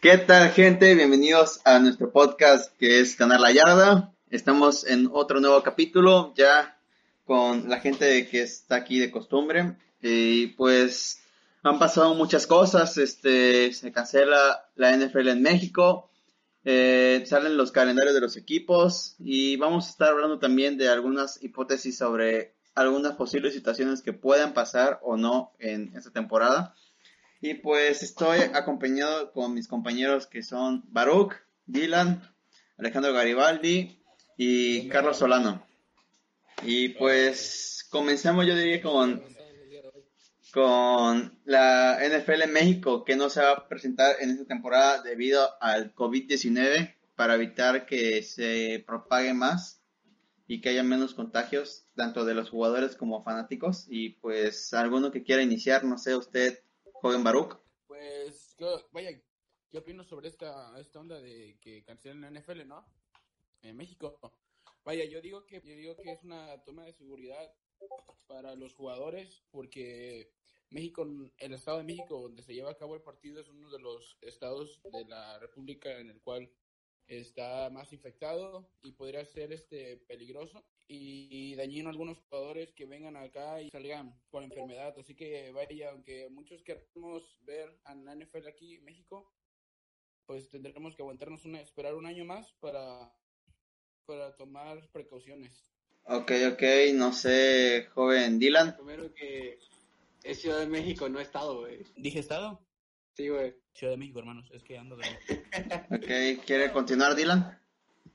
¿Qué 0.00 0.16
tal, 0.16 0.50
gente? 0.52 0.94
Bienvenidos 0.94 1.60
a 1.62 1.78
nuestro 1.78 2.10
podcast 2.10 2.74
que 2.78 3.00
es 3.00 3.18
Ganar 3.18 3.38
la 3.38 3.52
Yarda. 3.52 4.14
Estamos 4.30 4.86
en 4.86 5.10
otro 5.12 5.40
nuevo 5.40 5.62
capítulo, 5.62 6.32
ya 6.34 6.80
con 7.26 7.68
la 7.68 7.80
gente 7.80 8.26
que 8.26 8.40
está 8.40 8.76
aquí 8.76 8.98
de 8.98 9.10
costumbre. 9.10 9.76
Y 10.00 10.46
pues 10.56 11.20
han 11.62 11.78
pasado 11.78 12.14
muchas 12.14 12.46
cosas. 12.46 12.96
Este, 12.96 13.74
se 13.74 13.92
cancela 13.92 14.70
la 14.74 14.96
NFL 14.96 15.28
en 15.28 15.42
México. 15.42 16.10
eh, 16.64 17.22
salen 17.26 17.58
los 17.58 17.70
calendarios 17.70 18.14
de 18.14 18.22
los 18.22 18.38
equipos 18.38 19.16
y 19.18 19.56
vamos 19.58 19.86
a 19.86 19.90
estar 19.90 20.08
hablando 20.08 20.38
también 20.38 20.78
de 20.78 20.88
algunas 20.88 21.42
hipótesis 21.42 21.98
sobre 21.98 22.54
algunas 22.74 23.16
posibles 23.16 23.52
situaciones 23.52 24.00
que 24.00 24.14
puedan 24.14 24.54
pasar 24.54 24.98
o 25.02 25.18
no 25.18 25.52
en 25.58 25.94
esta 25.94 26.10
temporada. 26.10 26.74
Y 27.40 27.54
pues 27.54 28.02
estoy 28.02 28.40
acompañado 28.54 29.32
con 29.32 29.54
mis 29.54 29.66
compañeros 29.66 30.26
que 30.26 30.42
son 30.42 30.84
Baruch, 30.88 31.34
Dylan, 31.66 32.22
Alejandro 32.76 33.12
Garibaldi 33.12 33.98
y 34.36 34.88
Carlos 34.88 35.18
Solano. 35.18 35.66
Y 36.62 36.90
pues 36.90 37.86
comencemos 37.90 38.46
yo 38.46 38.54
diría 38.54 38.82
con, 38.82 39.22
con 40.52 41.38
la 41.44 41.98
NFL 42.02 42.42
en 42.42 42.52
México 42.52 43.04
que 43.04 43.16
no 43.16 43.30
se 43.30 43.40
va 43.40 43.52
a 43.52 43.68
presentar 43.68 44.16
en 44.20 44.30
esta 44.30 44.44
temporada 44.44 45.02
debido 45.02 45.48
al 45.62 45.94
COVID-19 45.94 46.94
para 47.16 47.34
evitar 47.34 47.86
que 47.86 48.22
se 48.22 48.84
propague 48.86 49.32
más 49.32 49.80
y 50.46 50.60
que 50.60 50.70
haya 50.70 50.82
menos 50.82 51.14
contagios 51.14 51.86
tanto 51.94 52.24
de 52.24 52.34
los 52.34 52.50
jugadores 52.50 52.96
como 52.96 53.22
fanáticos. 53.22 53.86
Y 53.88 54.10
pues 54.20 54.74
alguno 54.74 55.10
que 55.10 55.22
quiera 55.22 55.42
iniciar, 55.42 55.84
no 55.84 55.96
sé, 55.96 56.16
usted, 56.16 56.60
joven 57.00 57.24
Baruch. 57.24 57.56
Pues, 57.86 58.56
vaya, 58.92 59.10
¿qué 59.70 59.78
opino 59.78 60.04
sobre 60.04 60.28
esta, 60.28 60.78
esta 60.78 61.00
onda 61.00 61.18
de 61.18 61.58
que 61.60 61.82
cancelen 61.82 62.20
la 62.20 62.30
NFL, 62.30 62.66
no? 62.66 62.86
En 63.62 63.76
México. 63.76 64.18
Vaya, 64.84 65.04
yo 65.06 65.20
digo 65.20 65.46
que 65.46 65.62
yo 65.64 65.74
digo 65.76 65.96
que 65.96 66.12
es 66.12 66.22
una 66.22 66.62
toma 66.62 66.84
de 66.84 66.92
seguridad 66.92 67.54
para 68.26 68.54
los 68.54 68.74
jugadores 68.74 69.42
porque 69.50 70.32
México, 70.70 71.06
el 71.38 71.54
estado 71.54 71.78
de 71.78 71.84
México 71.84 72.20
donde 72.20 72.42
se 72.42 72.54
lleva 72.54 72.70
a 72.70 72.76
cabo 72.76 72.94
el 72.94 73.02
partido 73.02 73.40
es 73.40 73.48
uno 73.48 73.70
de 73.70 73.78
los 73.78 74.18
estados 74.20 74.80
de 74.92 75.04
la 75.06 75.38
República 75.38 75.98
en 75.98 76.10
el 76.10 76.20
cual 76.20 76.50
está 77.06 77.70
más 77.70 77.92
infectado 77.92 78.70
y 78.82 78.92
podría 78.92 79.24
ser 79.24 79.52
este 79.52 79.96
peligroso 79.96 80.64
y 80.92 81.54
dañino 81.54 81.88
a 81.88 81.92
algunos 81.92 82.18
jugadores 82.18 82.72
que 82.72 82.84
vengan 82.84 83.16
acá 83.16 83.62
y 83.62 83.70
salgan 83.70 84.12
con 84.28 84.42
enfermedad. 84.42 84.92
Así 84.98 85.14
que 85.14 85.52
vaya, 85.52 85.90
aunque 85.90 86.28
muchos 86.30 86.64
queremos 86.64 87.38
ver 87.42 87.78
a 87.84 87.94
la 87.94 88.16
NFL 88.16 88.48
aquí 88.48 88.74
en 88.74 88.84
México, 88.84 89.32
pues 90.26 90.48
tendremos 90.48 90.96
que 90.96 91.02
aguantarnos 91.02 91.44
una, 91.44 91.60
esperar 91.60 91.94
un 91.94 92.06
año 92.06 92.24
más 92.24 92.52
para, 92.58 93.14
para 94.04 94.34
tomar 94.36 94.90
precauciones. 94.90 95.64
Ok, 96.06 96.32
ok, 96.52 96.62
no 96.94 97.12
sé, 97.12 97.86
joven 97.94 98.40
Dylan. 98.40 98.74
Primero 98.74 99.14
que 99.14 99.60
es 100.24 100.40
Ciudad 100.40 100.58
de 100.58 100.66
México, 100.66 101.08
no 101.08 101.20
Estado, 101.20 101.60
güey. 101.60 101.84
¿Dije 101.96 102.18
estado? 102.18 102.60
Sí, 103.14 103.28
güey. 103.28 103.54
Ciudad 103.74 103.92
de 103.92 103.98
México, 103.98 104.18
hermanos. 104.18 104.50
Es 104.52 104.64
que 104.64 104.76
ando 104.76 104.96
de... 104.96 105.04
Ok, 105.90 106.44
¿quiere 106.44 106.72
continuar 106.72 107.14
Dylan? 107.14 107.59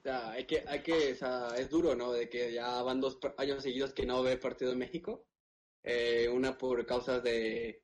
Sea, 0.06 0.34
hay 0.34 0.46
que, 0.46 0.64
hay 0.68 0.84
que, 0.84 1.10
es 1.10 1.70
duro, 1.72 1.96
¿no? 1.96 2.12
De 2.12 2.30
que 2.30 2.54
ya 2.54 2.80
van 2.84 3.02
dos 3.02 3.18
años 3.38 3.64
seguidos 3.64 3.92
que 3.92 4.06
no 4.06 4.22
ve 4.22 4.38
partido 4.38 4.72
en 4.72 4.78
México. 4.78 5.26
Eh, 5.84 6.30
una 6.30 6.56
por 6.60 6.86
causas 6.86 7.24
de, 7.24 7.82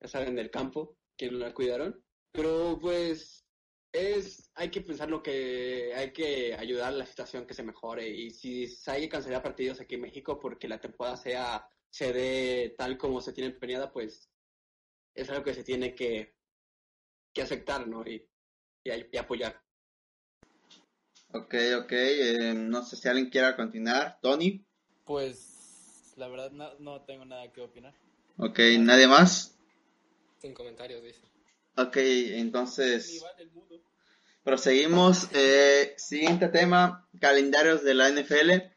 ya 0.00 0.06
saben, 0.06 0.36
del 0.36 0.52
campo, 0.52 0.96
que 1.16 1.28
no 1.32 1.38
la 1.38 1.52
cuidaron. 1.52 2.00
Pero 2.30 2.78
pues 2.80 3.44
es, 3.92 4.52
hay 4.54 4.70
que 4.70 4.82
pensar 4.82 5.10
lo 5.10 5.24
que, 5.24 5.92
hay 5.96 6.12
que 6.12 6.54
ayudar 6.54 6.92
a 6.92 6.96
la 6.98 7.06
situación 7.06 7.48
que 7.48 7.54
se 7.54 7.64
mejore. 7.64 8.08
Y 8.08 8.30
si 8.30 8.68
hay 8.86 9.02
que 9.02 9.08
cancelar 9.08 9.42
partidos 9.42 9.80
aquí 9.80 9.96
en 9.96 10.02
México 10.02 10.38
porque 10.38 10.68
la 10.68 10.80
temporada 10.80 11.16
sea, 11.16 11.68
se 11.90 12.12
dé 12.12 12.76
tal 12.78 12.96
como 12.96 13.20
se 13.20 13.32
tiene 13.32 13.50
planeada, 13.50 13.92
pues 13.92 14.30
es 15.16 15.28
algo 15.30 15.42
que 15.42 15.54
se 15.54 15.64
tiene 15.64 15.96
que, 15.96 16.36
que 17.32 17.42
aceptar, 17.42 17.88
¿no? 17.88 18.06
Y, 18.06 18.24
y 18.84 19.16
apoyar. 19.16 19.63
Ok, 21.34 21.52
ok, 21.80 21.92
eh, 21.92 22.54
no 22.54 22.84
sé 22.84 22.94
si 22.94 23.08
alguien 23.08 23.28
quiera 23.28 23.56
continuar. 23.56 24.20
Tony. 24.22 24.64
Pues 25.04 26.14
la 26.16 26.28
verdad 26.28 26.52
no, 26.52 26.70
no 26.78 27.00
tengo 27.00 27.24
nada 27.24 27.50
que 27.50 27.60
opinar. 27.60 27.92
Ok, 28.36 28.60
¿nadie 28.78 29.08
más? 29.08 29.52
Sin 30.38 30.54
comentarios, 30.54 31.02
dice. 31.02 31.18
Ok, 31.76 31.96
entonces 31.96 33.16
Iván, 33.16 33.32
el 33.38 33.50
mudo. 33.50 33.80
proseguimos. 34.44 35.28
Eh, 35.32 35.94
siguiente 35.96 36.46
tema, 36.50 37.08
calendarios 37.20 37.82
de 37.82 37.94
la 37.94 38.08
NFL. 38.10 38.70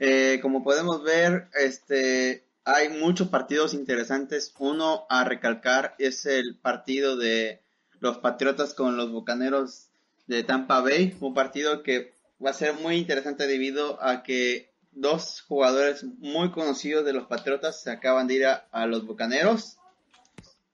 Eh, 0.00 0.40
como 0.42 0.64
podemos 0.64 1.04
ver, 1.04 1.48
este, 1.54 2.48
hay 2.64 2.88
muchos 2.88 3.28
partidos 3.28 3.74
interesantes. 3.74 4.52
Uno 4.58 5.06
a 5.08 5.22
recalcar 5.22 5.94
es 6.00 6.26
el 6.26 6.56
partido 6.56 7.16
de 7.16 7.62
los 8.00 8.18
Patriotas 8.18 8.74
con 8.74 8.96
los 8.96 9.12
Bucaneros 9.12 9.85
de 10.26 10.42
Tampa 10.42 10.80
Bay. 10.80 11.16
Un 11.20 11.34
partido 11.34 11.82
que 11.82 12.14
va 12.44 12.50
a 12.50 12.54
ser 12.54 12.74
muy 12.74 12.96
interesante 12.96 13.46
debido 13.46 14.02
a 14.02 14.22
que 14.22 14.70
dos 14.92 15.42
jugadores 15.42 16.04
muy 16.18 16.50
conocidos 16.50 17.04
de 17.04 17.12
los 17.12 17.26
Patriotas 17.26 17.82
se 17.82 17.90
acaban 17.90 18.26
de 18.26 18.34
ir 18.34 18.46
a, 18.46 18.86
los 18.86 19.06
Bucaneros. 19.06 19.76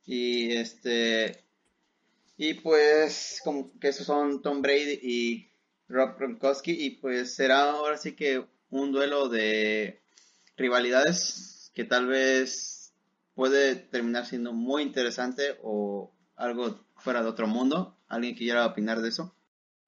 Y 0.05 0.53
este 0.53 1.45
y 2.37 2.55
pues 2.55 3.41
como 3.45 3.79
que 3.79 3.89
esos 3.89 4.07
son 4.07 4.43
Tom 4.43 4.63
Brady 4.63 4.99
y 5.03 5.49
Rob 5.89 6.17
Gronkowski 6.19 6.73
y 6.73 6.91
pues 6.91 7.35
será 7.35 7.71
ahora 7.71 7.99
sí 7.99 8.13
que 8.13 8.45
un 8.71 8.91
duelo 8.91 9.29
de 9.29 10.01
rivalidades 10.57 11.71
que 11.75 11.85
tal 11.85 12.07
vez 12.07 12.93
puede 13.35 13.77
terminar 13.77 14.27
siendo 14.27 14.53
muy 14.53 14.83
interesante 14.83 15.59
o 15.63 16.13
algo 16.37 16.85
fuera 16.97 17.23
de 17.23 17.29
otro 17.29 17.47
mundo. 17.47 17.97
¿Alguien 18.09 18.35
quiera 18.35 18.67
opinar 18.67 19.01
de 19.01 19.11
eso? 19.11 19.35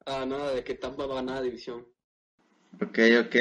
Ah, 0.06 0.24
nada 0.26 0.52
de 0.54 0.62
que 0.64 0.74
Tampa 0.74 1.06
va 1.06 1.14
a 1.14 1.16
ganar 1.16 1.36
la 1.36 1.42
división. 1.42 1.86
Ok, 2.80 2.98
ok. 3.24 3.34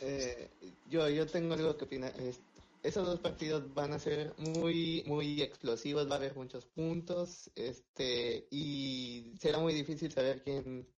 Eh, 0.00 0.50
yo, 0.88 1.08
yo 1.08 1.26
tengo 1.26 1.54
algo 1.54 1.76
que 1.76 1.84
opinar. 1.84 2.12
Es- 2.20 2.40
esos 2.82 3.06
dos 3.06 3.20
partidos 3.20 3.72
van 3.74 3.92
a 3.92 3.98
ser 3.98 4.34
muy, 4.38 5.04
muy 5.06 5.40
explosivos, 5.42 6.08
va 6.08 6.14
a 6.14 6.16
haber 6.18 6.34
muchos 6.34 6.66
puntos, 6.66 7.50
este, 7.54 8.48
y 8.50 9.34
será 9.38 9.58
muy 9.58 9.72
difícil 9.72 10.10
saber 10.10 10.42
quién, 10.42 10.88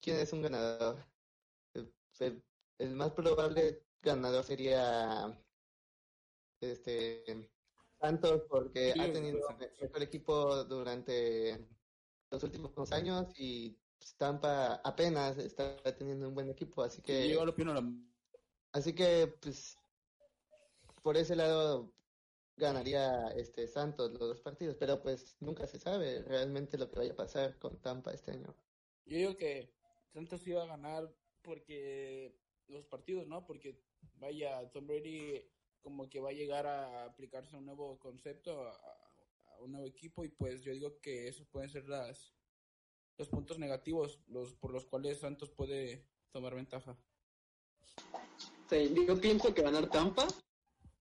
quién 0.00 0.16
es 0.16 0.32
un 0.32 0.42
ganador. 0.42 1.04
El, 2.18 2.42
el- 2.78 2.90
más 2.96 3.12
probable 3.12 3.82
ganador 4.02 4.42
sería 4.44 5.38
este 6.60 7.48
Santos 8.00 8.42
porque 8.48 8.92
Sí, 8.92 9.00
ha 9.00 9.12
tenido 9.12 9.38
el 9.60 9.70
mejor 9.80 10.02
equipo 10.02 10.64
durante 10.64 11.66
los 12.30 12.42
últimos 12.42 12.92
años 12.92 13.26
y 13.38 13.78
pues, 13.98 14.14
Tampa 14.16 14.76
apenas 14.84 15.38
está 15.38 15.76
teniendo 15.96 16.28
un 16.28 16.34
buen 16.34 16.48
equipo, 16.50 16.82
así 16.82 17.02
que 17.02 17.28
Yo 17.28 17.44
lo 17.44 17.52
opino 17.52 17.74
la... 17.74 17.82
Así 18.72 18.94
que, 18.94 19.26
pues, 19.40 19.78
por 21.02 21.16
ese 21.16 21.36
lado 21.36 21.92
ganaría 22.56 23.28
este 23.28 23.68
Santos 23.68 24.12
los 24.12 24.20
dos 24.20 24.40
partidos, 24.40 24.76
pero 24.76 25.02
pues 25.02 25.36
nunca 25.40 25.66
se 25.66 25.78
sabe 25.78 26.22
realmente 26.22 26.78
lo 26.78 26.90
que 26.90 26.98
vaya 26.98 27.12
a 27.12 27.16
pasar 27.16 27.58
con 27.58 27.80
Tampa 27.80 28.12
este 28.12 28.32
año. 28.32 28.54
Yo 29.04 29.16
digo 29.16 29.36
que 29.36 29.70
Santos 30.12 30.46
iba 30.46 30.62
a 30.62 30.66
ganar 30.66 31.14
porque 31.42 32.34
los 32.68 32.86
partidos, 32.86 33.26
¿no? 33.26 33.46
Porque 33.46 33.82
vaya, 34.14 34.70
Tom 34.72 34.86
Brady 34.86 35.48
como 35.82 36.08
que 36.08 36.18
va 36.18 36.30
a 36.30 36.32
llegar 36.32 36.66
a 36.66 37.04
aplicarse 37.04 37.56
un 37.56 37.66
nuevo 37.66 37.98
concepto, 37.98 38.60
a, 38.66 38.72
a 38.72 39.60
un 39.60 39.72
nuevo 39.72 39.86
equipo 39.86 40.24
y 40.24 40.28
pues 40.28 40.62
yo 40.62 40.72
digo 40.72 41.00
que 41.00 41.28
esos 41.28 41.46
pueden 41.46 41.70
ser 41.70 41.88
las 41.88 42.35
los 43.18 43.28
puntos 43.28 43.58
negativos 43.58 44.20
los 44.28 44.54
por 44.54 44.72
los 44.72 44.86
cuales 44.86 45.18
Santos 45.18 45.50
puede 45.50 46.06
tomar 46.30 46.54
ventaja. 46.54 46.96
Sí, 48.68 48.94
yo 49.06 49.20
pienso 49.20 49.54
que 49.54 49.62
ganar 49.62 49.88
Tampa, 49.88 50.26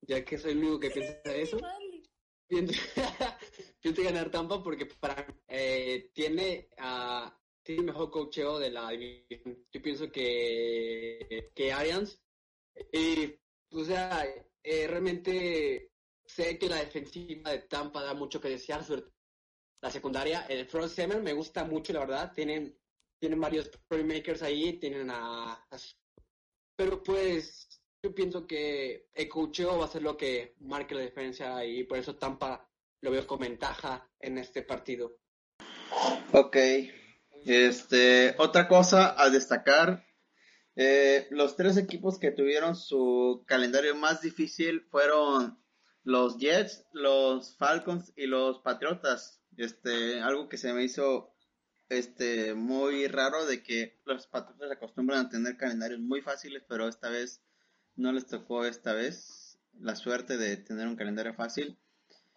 ya 0.01 0.23
que 0.23 0.38
soy 0.38 0.51
el 0.51 0.59
único 0.59 0.79
que 0.79 0.91
piensa 0.91 1.35
eso. 1.35 1.59
Pienso, 2.47 2.73
pienso 3.81 4.03
ganar 4.03 4.29
Tampa 4.29 4.63
porque 4.63 4.85
para 4.85 5.27
eh, 5.47 6.12
tiene 6.13 6.69
a 6.77 7.35
tiene 7.63 7.81
el 7.81 7.88
mejor 7.88 8.12
cocheo 8.12 8.59
de 8.59 8.69
la 8.69 8.91
división. 8.91 9.65
Yo 9.71 9.81
pienso 9.81 10.12
que 10.12 11.51
que 11.56 11.73
Arians 11.73 12.21
y 12.91 13.33
o 13.71 13.83
sea 13.83 14.25
eh, 14.63 14.88
realmente 14.88 15.91
sé 16.25 16.57
que 16.57 16.69
la 16.69 16.77
defensiva 16.77 17.51
de 17.51 17.59
Tampa 17.59 18.03
da 18.03 18.13
mucho 18.13 18.39
que 18.39 18.50
desear, 18.50 18.83
sobre 18.83 19.01
todo 19.01 19.14
la 19.81 19.92
secundaria, 19.92 20.45
el 20.50 20.66
front 20.66 20.89
seven 20.89 21.24
me 21.24 21.33
gusta 21.33 21.63
mucho 21.63 21.94
la 21.94 22.00
verdad, 22.00 22.33
tienen 22.33 22.77
tienen 23.19 23.39
varios 23.39 23.69
playmakers 23.88 24.44
ahí, 24.44 24.74
tienen 24.74 25.10
a, 25.10 25.66
pero 26.75 27.01
pues 27.01 27.68
yo 28.04 28.13
pienso 28.13 28.45
que 28.45 29.07
el 29.13 29.30
cocheo 29.30 29.80
va 29.80 29.86
a 29.86 29.89
ser 29.89 30.04
lo 30.04 30.18
que 30.18 30.56
marque 30.60 30.95
la 30.95 31.01
diferencia 31.01 31.66
y 31.66 31.83
por 31.86 31.98
eso 31.98 32.16
Tampa 32.16 32.69
lo 33.01 33.12
veo 33.12 33.25
con 33.25 33.39
ventaja 33.39 34.07
en 34.19 34.38
este 34.38 34.62
partido. 34.62 35.18
Ok. 36.33 36.57
Este, 37.45 38.36
otra 38.38 38.68
cosa 38.68 39.19
a 39.19 39.30
destacar, 39.30 40.06
eh, 40.75 41.27
los 41.30 41.56
tres 41.56 41.77
equipos 41.77 42.19
que 42.19 42.31
tuvieron 42.31 42.75
su 42.75 43.44
calendario 43.48 43.95
más 43.95 44.22
difícil 44.22 44.81
fueron 44.89 45.57
los 46.04 46.38
Jets, 46.38 46.86
los 46.92 47.56
Falcons 47.57 48.12
y 48.16 48.27
los 48.27 48.60
Patriotas. 48.60 49.42
Este, 49.57 50.21
algo 50.21 50.49
que 50.49 50.57
se 50.57 50.73
me 50.73 50.83
hizo 50.83 51.33
este 51.89 52.55
muy 52.55 53.07
raro 53.07 53.45
de 53.45 53.61
que 53.61 53.99
los 54.05 54.27
Patriotas 54.27 54.71
acostumbran 54.71 55.25
a 55.25 55.29
tener 55.29 55.57
calendarios 55.57 55.99
muy 55.99 56.21
fáciles, 56.21 56.63
pero 56.67 56.87
esta 56.87 57.09
vez 57.09 57.41
no 57.95 58.11
les 58.11 58.25
tocó 58.25 58.65
esta 58.65 58.93
vez 58.93 59.59
la 59.79 59.95
suerte 59.95 60.37
de 60.37 60.57
tener 60.57 60.87
un 60.87 60.95
calendario 60.95 61.33
fácil. 61.33 61.77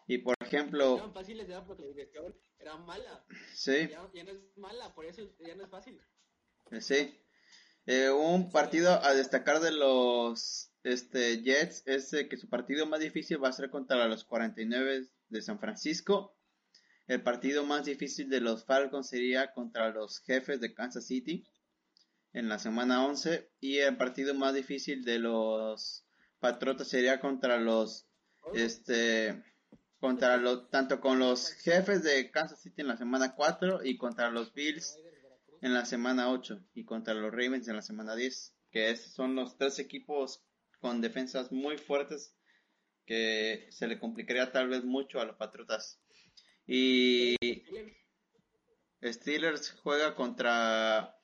Y 0.06 0.18
por 0.18 0.36
ejemplo, 0.40 0.96
Eran 0.96 1.12
fáciles 1.12 1.48
ya 1.48 1.64
porque 1.64 1.82
la 1.82 1.88
dirección 1.88 2.34
era 2.58 2.76
mala. 2.76 3.24
sí, 3.54 3.88
Ya, 3.90 4.08
ya 4.14 4.24
no 4.24 4.30
es 4.30 4.38
mala, 4.56 4.94
por 4.94 5.04
eso 5.04 5.22
ya 5.38 5.54
no 5.54 5.64
es 5.64 5.70
fácil. 5.70 6.00
Eh, 6.70 6.80
Sí. 6.80 7.18
Eh, 7.86 8.10
un 8.10 8.50
partido 8.50 9.02
a 9.02 9.14
destacar 9.14 9.60
de 9.60 9.72
los 9.72 10.70
este, 10.82 11.42
Jets 11.42 11.82
es 11.86 12.12
eh, 12.12 12.28
que 12.28 12.36
su 12.36 12.48
partido 12.50 12.84
más 12.84 13.00
difícil 13.00 13.42
va 13.42 13.48
a 13.48 13.52
ser 13.52 13.70
contra 13.70 14.06
los 14.08 14.24
49 14.24 15.08
de 15.30 15.42
San 15.42 15.58
Francisco. 15.58 16.37
El 17.08 17.22
partido 17.22 17.64
más 17.64 17.84
difícil 17.86 18.28
de 18.28 18.40
los 18.40 18.64
Falcons 18.64 19.08
sería 19.08 19.52
contra 19.52 19.88
los 19.88 20.20
jefes 20.20 20.60
de 20.60 20.74
Kansas 20.74 21.06
City 21.06 21.44
en 22.34 22.48
la 22.48 22.58
semana 22.58 23.04
11. 23.06 23.50
Y 23.60 23.78
el 23.78 23.96
partido 23.96 24.34
más 24.34 24.54
difícil 24.54 25.04
de 25.04 25.18
los 25.18 26.04
Patriotas 26.38 26.88
sería 26.88 27.18
contra 27.18 27.58
los 27.58 28.06
este 28.54 29.42
contra 30.00 30.36
los 30.36 30.70
tanto 30.70 31.00
con 31.00 31.18
los 31.18 31.50
jefes 31.50 32.02
de 32.04 32.30
Kansas 32.30 32.60
City 32.60 32.82
en 32.82 32.88
la 32.88 32.96
semana 32.96 33.34
4 33.34 33.84
y 33.84 33.96
contra 33.96 34.30
los 34.30 34.52
Bills 34.54 34.96
en 35.60 35.74
la 35.74 35.84
semana 35.86 36.30
8 36.30 36.62
y 36.74 36.84
contra 36.84 37.14
los 37.14 37.32
Ravens 37.32 37.66
en 37.66 37.74
la 37.76 37.82
semana 37.82 38.14
10, 38.14 38.54
que 38.70 38.90
es- 38.90 39.12
son 39.12 39.34
los 39.34 39.56
tres 39.56 39.78
equipos 39.80 40.40
con 40.80 41.00
defensas 41.00 41.50
muy 41.50 41.78
fuertes 41.78 42.32
que 43.06 43.66
se 43.70 43.88
le 43.88 43.98
complicaría 43.98 44.52
tal 44.52 44.68
vez 44.68 44.84
mucho 44.84 45.20
a 45.20 45.24
los 45.24 45.36
Patriotas. 45.36 45.98
Y 46.70 47.34
Steelers 49.02 49.72
juega 49.82 50.14
contra 50.14 51.16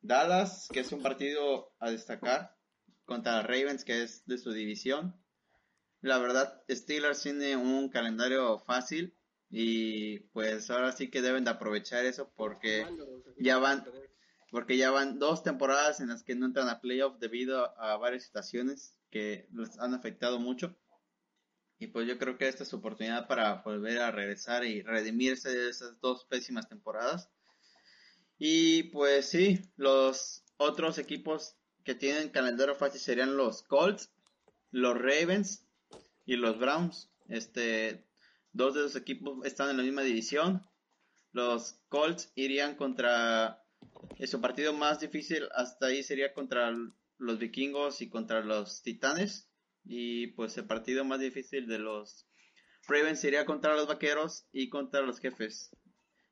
Dallas, 0.00 0.68
que 0.72 0.80
es 0.80 0.92
un 0.92 1.02
partido 1.02 1.74
a 1.80 1.90
destacar, 1.90 2.56
contra 3.04 3.42
Ravens, 3.42 3.84
que 3.84 4.02
es 4.02 4.24
de 4.26 4.38
su 4.38 4.52
división. 4.52 5.20
La 6.00 6.18
verdad, 6.18 6.62
Steelers 6.70 7.22
tiene 7.22 7.56
un 7.56 7.88
calendario 7.88 8.58
fácil 8.60 9.16
y 9.50 10.20
pues 10.32 10.70
ahora 10.70 10.92
sí 10.92 11.10
que 11.10 11.22
deben 11.22 11.44
de 11.44 11.50
aprovechar 11.50 12.04
eso 12.04 12.32
porque 12.36 12.86
ya 13.38 13.58
van- 13.58 13.84
porque 14.50 14.76
ya 14.76 14.90
van 14.92 15.18
dos 15.18 15.42
temporadas 15.42 15.98
en 16.00 16.08
las 16.10 16.22
que 16.22 16.34
no 16.36 16.46
entran 16.46 16.68
a 16.68 16.80
playoff 16.80 17.18
debido 17.18 17.76
a 17.80 17.96
varias 17.96 18.22
situaciones 18.24 18.96
que 19.10 19.48
les 19.52 19.76
han 19.80 19.94
afectado 19.94 20.38
mucho. 20.38 20.76
Y 21.78 21.88
pues 21.88 22.06
yo 22.06 22.18
creo 22.18 22.38
que 22.38 22.48
esta 22.48 22.62
es 22.62 22.68
su 22.68 22.76
oportunidad 22.76 23.26
para 23.26 23.62
volver 23.62 23.98
a 23.98 24.10
regresar 24.10 24.64
y 24.64 24.82
redimirse 24.82 25.50
de 25.50 25.70
esas 25.70 26.00
dos 26.00 26.24
pésimas 26.24 26.68
temporadas. 26.68 27.28
Y 28.38 28.84
pues 28.84 29.28
sí, 29.28 29.60
los 29.76 30.44
otros 30.56 30.98
equipos 30.98 31.56
que 31.84 31.94
tienen 31.94 32.30
calendario 32.30 32.74
fácil 32.74 33.00
serían 33.00 33.36
los 33.36 33.62
Colts, 33.62 34.10
los 34.70 34.94
Ravens 34.96 35.66
y 36.24 36.36
los 36.36 36.58
Browns. 36.58 37.10
Este, 37.28 38.04
dos 38.52 38.74
de 38.74 38.80
esos 38.80 38.96
equipos 38.96 39.44
están 39.44 39.70
en 39.70 39.76
la 39.76 39.82
misma 39.82 40.02
división. 40.02 40.62
Los 41.32 41.80
Colts 41.88 42.32
irían 42.34 42.76
contra 42.76 43.64
eh, 44.18 44.26
su 44.26 44.40
partido 44.40 44.72
más 44.72 45.00
difícil 45.00 45.48
hasta 45.54 45.86
ahí 45.86 46.02
sería 46.02 46.32
contra 46.32 46.72
los 47.18 47.38
vikingos 47.38 48.00
y 48.00 48.08
contra 48.08 48.40
los 48.40 48.82
titanes. 48.82 49.48
Y 49.84 50.28
pues 50.28 50.56
el 50.56 50.66
partido 50.66 51.04
más 51.04 51.20
difícil 51.20 51.66
de 51.66 51.78
los 51.78 52.26
Ravens 52.86 53.20
sería 53.20 53.44
contra 53.44 53.74
los 53.74 53.86
vaqueros 53.86 54.46
y 54.52 54.68
contra 54.68 55.02
los 55.02 55.18
jefes. 55.18 55.70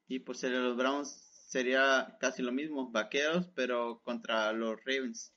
Y 0.08 0.20
pues 0.20 0.42
el 0.44 0.52
de 0.52 0.58
los 0.58 0.76
Browns 0.76 1.08
sería 1.48 2.16
casi 2.20 2.42
lo 2.42 2.52
mismo, 2.52 2.90
vaqueros, 2.90 3.48
pero 3.54 4.00
contra 4.02 4.52
los 4.52 4.76
Ravens. 4.84 5.34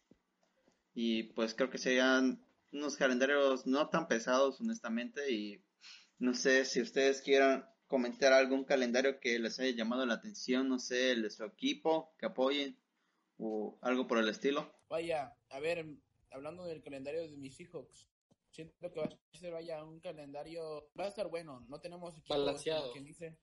Y 0.94 1.24
pues 1.34 1.54
creo 1.54 1.70
que 1.70 1.78
serían 1.78 2.42
unos 2.72 2.96
calendarios 2.98 3.68
no 3.68 3.90
tan 3.90 4.08
pesados, 4.08 4.60
honestamente. 4.62 5.32
Y 5.32 5.64
no 6.20 6.34
sé 6.34 6.66
si 6.66 6.82
ustedes 6.82 7.22
quieran 7.22 7.66
comentar 7.88 8.34
algún 8.34 8.64
calendario 8.64 9.20
que 9.20 9.40
les 9.40 9.60
haya 9.60 9.76
llamado 9.76 10.06
la 10.06 10.16
atención, 10.16 10.70
no 10.70 10.80
sé, 10.80 11.12
el 11.12 11.24
de 11.24 11.30
su 11.30 11.44
equipo, 11.44 12.16
que 12.18 12.26
apoyen 12.26 12.78
o 13.38 13.78
algo 13.82 14.08
por 14.08 14.18
el 14.18 14.30
estilo. 14.30 14.74
Vaya, 14.90 15.36
a 15.50 15.60
ver, 15.60 15.86
hablando 16.36 16.66
del 16.66 16.84
calendario 16.84 17.22
de 17.22 17.38
mis 17.38 17.56
Seahawks, 17.56 18.10
siento 18.52 18.92
que 18.92 19.00
va 19.00 19.06
a 19.06 19.38
ser, 19.38 19.54
vaya, 19.54 19.84
un 19.84 20.00
calendario, 20.00 20.90
va 21.00 21.06
a 21.06 21.08
estar 21.08 21.30
bueno, 21.30 21.66
no 21.68 21.80
tenemos 21.80 22.14
equipos, 22.18 22.36
como 22.36 22.46
Balanceado. 22.46 22.92
quien 22.92 23.06
dice, 23.06 23.40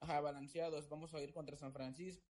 ajá, 0.00 0.20
balanceados, 0.20 0.88
vamos 0.88 1.14
a 1.14 1.20
ir 1.22 1.32
contra 1.32 1.56
San 1.56 1.72
Francisco, 1.72 2.26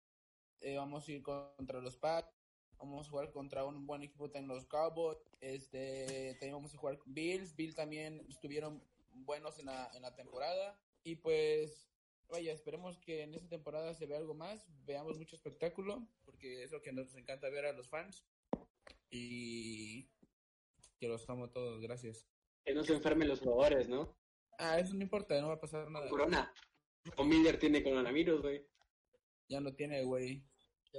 eh, 0.61 0.75
vamos 0.75 1.07
a 1.07 1.11
ir 1.11 1.21
contra 1.21 1.79
los 1.79 1.95
Pats, 1.95 2.35
vamos 2.77 3.07
a 3.07 3.09
jugar 3.09 3.31
contra 3.31 3.65
un 3.65 3.85
buen 3.85 4.03
equipo 4.03 4.29
en 4.33 4.47
los 4.47 4.65
Cowboys, 4.65 5.17
este, 5.41 6.33
también 6.39 6.53
vamos 6.53 6.73
a 6.73 6.77
jugar 6.77 6.97
con 6.97 7.13
Bills, 7.13 7.55
Bills 7.55 7.75
también 7.75 8.25
estuvieron 8.29 8.83
buenos 9.11 9.59
en 9.59 9.67
la, 9.67 9.91
en 9.93 10.01
la 10.01 10.15
temporada, 10.15 10.79
y 11.03 11.15
pues, 11.17 11.87
vaya, 12.29 12.51
esperemos 12.51 12.97
que 12.97 13.21
en 13.21 13.33
esta 13.35 13.47
temporada 13.47 13.93
se 13.93 14.07
vea 14.07 14.17
algo 14.17 14.33
más, 14.33 14.65
veamos 14.85 15.17
mucho 15.17 15.35
espectáculo, 15.35 16.07
porque 16.25 16.63
es 16.63 16.71
lo 16.71 16.81
que 16.81 16.91
nos 16.91 17.13
encanta 17.15 17.49
ver 17.49 17.65
a 17.65 17.73
los 17.73 17.87
fans. 17.87 18.23
Y 19.11 20.03
que 20.99 21.07
los 21.07 21.27
amo 21.29 21.49
todos, 21.49 21.79
gracias. 21.81 22.27
Que 22.65 22.73
no 22.73 22.83
se 22.83 22.93
enfermen 22.93 23.27
los 23.27 23.39
jugadores, 23.39 23.87
¿no? 23.89 24.15
Ah, 24.57 24.79
eso 24.79 24.93
no 24.93 25.01
importa, 25.01 25.39
no 25.41 25.47
va 25.47 25.53
a 25.55 25.59
pasar 25.59 25.89
nada. 25.89 26.09
Corona. 26.09 26.53
O 27.15 27.23
Miller 27.23 27.57
tiene 27.57 27.81
coronavirus, 27.83 28.41
güey. 28.41 28.67
Ya 29.47 29.59
no 29.61 29.73
tiene, 29.73 30.03
güey. 30.03 30.43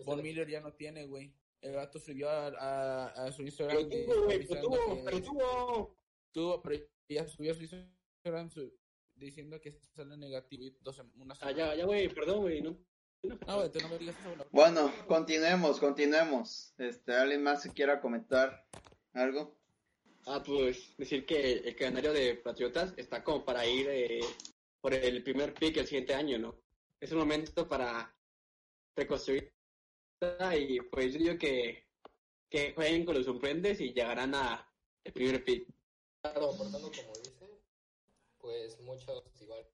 Von 0.05 0.17
le- 0.19 0.23
Miller 0.25 0.49
ya 0.49 0.61
no 0.61 0.73
tiene, 0.73 1.05
güey. 1.07 1.35
El 1.61 1.73
gato 1.75 1.99
subió 2.01 2.31
a, 2.31 2.47
a, 2.49 3.07
a 3.27 3.33
su 3.33 3.43
Instagram. 3.43 3.89
Pero 3.89 4.07
tuvo, 4.07 4.25
güey, 4.25 4.47
pero 4.49 4.61
tuvo, 4.63 5.05
pero 5.05 5.23
tuvo. 5.23 5.97
tuvo, 6.33 6.63
pero 6.63 6.85
ya 7.09 7.27
subió 7.29 7.53
a 7.53 7.55
su 7.55 7.63
Instagram 7.63 8.51
su- 8.51 8.73
diciendo 9.15 9.61
que 9.61 9.73
sale 9.95 10.17
negativo 10.17 10.65
y 10.65 10.71
dos, 10.81 10.99
una 11.17 11.35
Ah, 11.35 11.37
semana. 11.37 11.57
ya, 11.57 11.75
ya, 11.75 11.85
güey, 11.85 12.09
perdón, 12.09 12.41
güey. 12.41 12.63
No, 12.63 12.79
Güey. 13.23 13.39
Bueno, 14.51 14.93
continuemos, 15.07 15.79
continuemos. 15.79 16.73
Este, 16.79 17.13
¿alguien 17.13 17.43
más 17.43 17.63
que 17.63 17.71
quiera 17.71 18.01
comentar 18.01 18.67
algo? 19.13 19.57
Ah, 20.27 20.43
pues 20.45 20.97
decir 20.97 21.27
que 21.27 21.53
el 21.53 21.77
calendario 21.77 22.13
de 22.13 22.37
Patriotas 22.37 22.95
está 22.97 23.23
como 23.23 23.45
para 23.45 23.67
ir 23.67 23.89
eh, 23.91 24.21
por 24.81 24.95
el 24.95 25.23
primer 25.23 25.55
pick 25.55 25.77
el 25.77 25.87
siguiente 25.87 26.15
año, 26.15 26.39
¿no? 26.39 26.57
Es 27.01 27.13
un 27.13 27.19
momento 27.19 27.69
para 27.69 28.15
reconstruir 28.97 29.53
y 30.55 30.81
pues 30.81 31.15
yo 31.15 31.19
digo 31.19 31.39
que, 31.39 31.87
que 32.51 32.75
jueguen 32.75 33.07
con 33.07 33.15
los 33.15 33.25
sorprendes 33.25 33.81
y 33.81 33.93
llegarán 33.93 34.35
a 34.35 34.71
el 35.05 35.13
primer 35.13 35.43
pick. 35.43 35.67
Claro, 36.21 36.53
aportando 36.53 36.91
como 36.91 37.13
dice, 37.23 37.47
pues 38.39 38.79
muchos 38.81 39.25
igual 39.41 39.67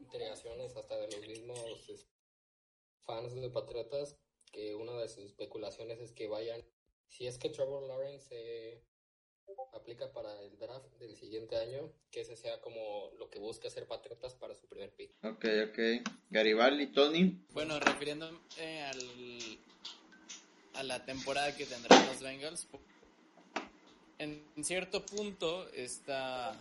integraciones 0.00 0.74
hasta 0.76 0.96
de 0.96 1.06
los 1.10 1.28
mismos 1.28 1.88
es, 1.88 2.09
fans 3.04 3.34
de 3.34 3.50
Patriotas, 3.50 4.16
que 4.52 4.74
una 4.74 4.92
de 5.00 5.08
sus 5.08 5.24
especulaciones 5.24 6.00
es 6.00 6.12
que 6.12 6.28
vayan, 6.28 6.64
si 7.08 7.26
es 7.26 7.38
que 7.38 7.50
Trevor 7.50 7.82
Lawrence 7.82 8.28
eh, 8.30 8.82
aplica 9.72 10.12
para 10.12 10.40
el 10.42 10.58
draft 10.58 10.92
del 10.98 11.16
siguiente 11.16 11.56
año, 11.56 11.92
que 12.10 12.20
ese 12.20 12.36
sea 12.36 12.60
como 12.60 13.10
lo 13.18 13.30
que 13.30 13.38
busca 13.38 13.68
hacer 13.68 13.86
Patriotas 13.86 14.34
para 14.34 14.54
su 14.54 14.66
primer 14.66 14.94
pick. 14.94 15.12
Ok, 15.24 15.44
ok. 15.68 16.12
Garibaldi, 16.30 16.88
Tony. 16.88 17.44
Bueno, 17.50 17.78
refiriéndome 17.80 18.38
al, 18.84 19.58
a 20.74 20.82
la 20.82 21.04
temporada 21.04 21.56
que 21.56 21.66
tendrán 21.66 22.06
los 22.06 22.20
Bengals, 22.20 22.68
en 24.20 24.44
cierto 24.62 25.04
punto 25.06 25.66
está, 25.70 26.54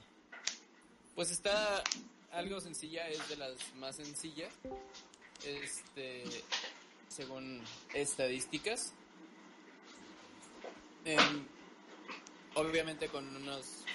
pues 1.13 1.29
está 1.29 1.83
algo 2.31 2.61
sencilla, 2.61 3.09
es 3.09 3.27
de 3.27 3.35
las 3.35 3.75
más 3.75 3.97
sencillas, 3.97 4.53
este, 5.45 6.23
según 7.07 7.63
estadísticas. 7.93 8.93
Em, 11.05 11.47
obviamente 12.55 13.07
con 13.07 13.35
unos 13.35 13.85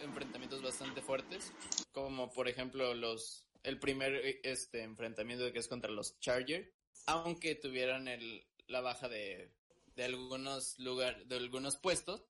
enfrentamientos 0.00 0.62
bastante 0.62 1.00
fuertes, 1.00 1.52
como 1.92 2.30
por 2.32 2.48
ejemplo 2.48 2.94
los 2.94 3.46
el 3.62 3.78
primer 3.78 4.14
eh, 4.14 4.40
este 4.44 4.82
enfrentamiento 4.82 5.52
que 5.52 5.58
es 5.58 5.68
contra 5.68 5.90
los 5.90 6.18
Chargers, 6.20 6.68
aunque 7.06 7.54
tuvieran 7.54 8.06
el, 8.06 8.46
la 8.68 8.80
baja 8.80 9.08
de, 9.08 9.50
de 9.96 10.04
algunos 10.04 10.78
lugar, 10.78 11.26
de 11.26 11.36
algunos 11.36 11.76
puestos, 11.76 12.24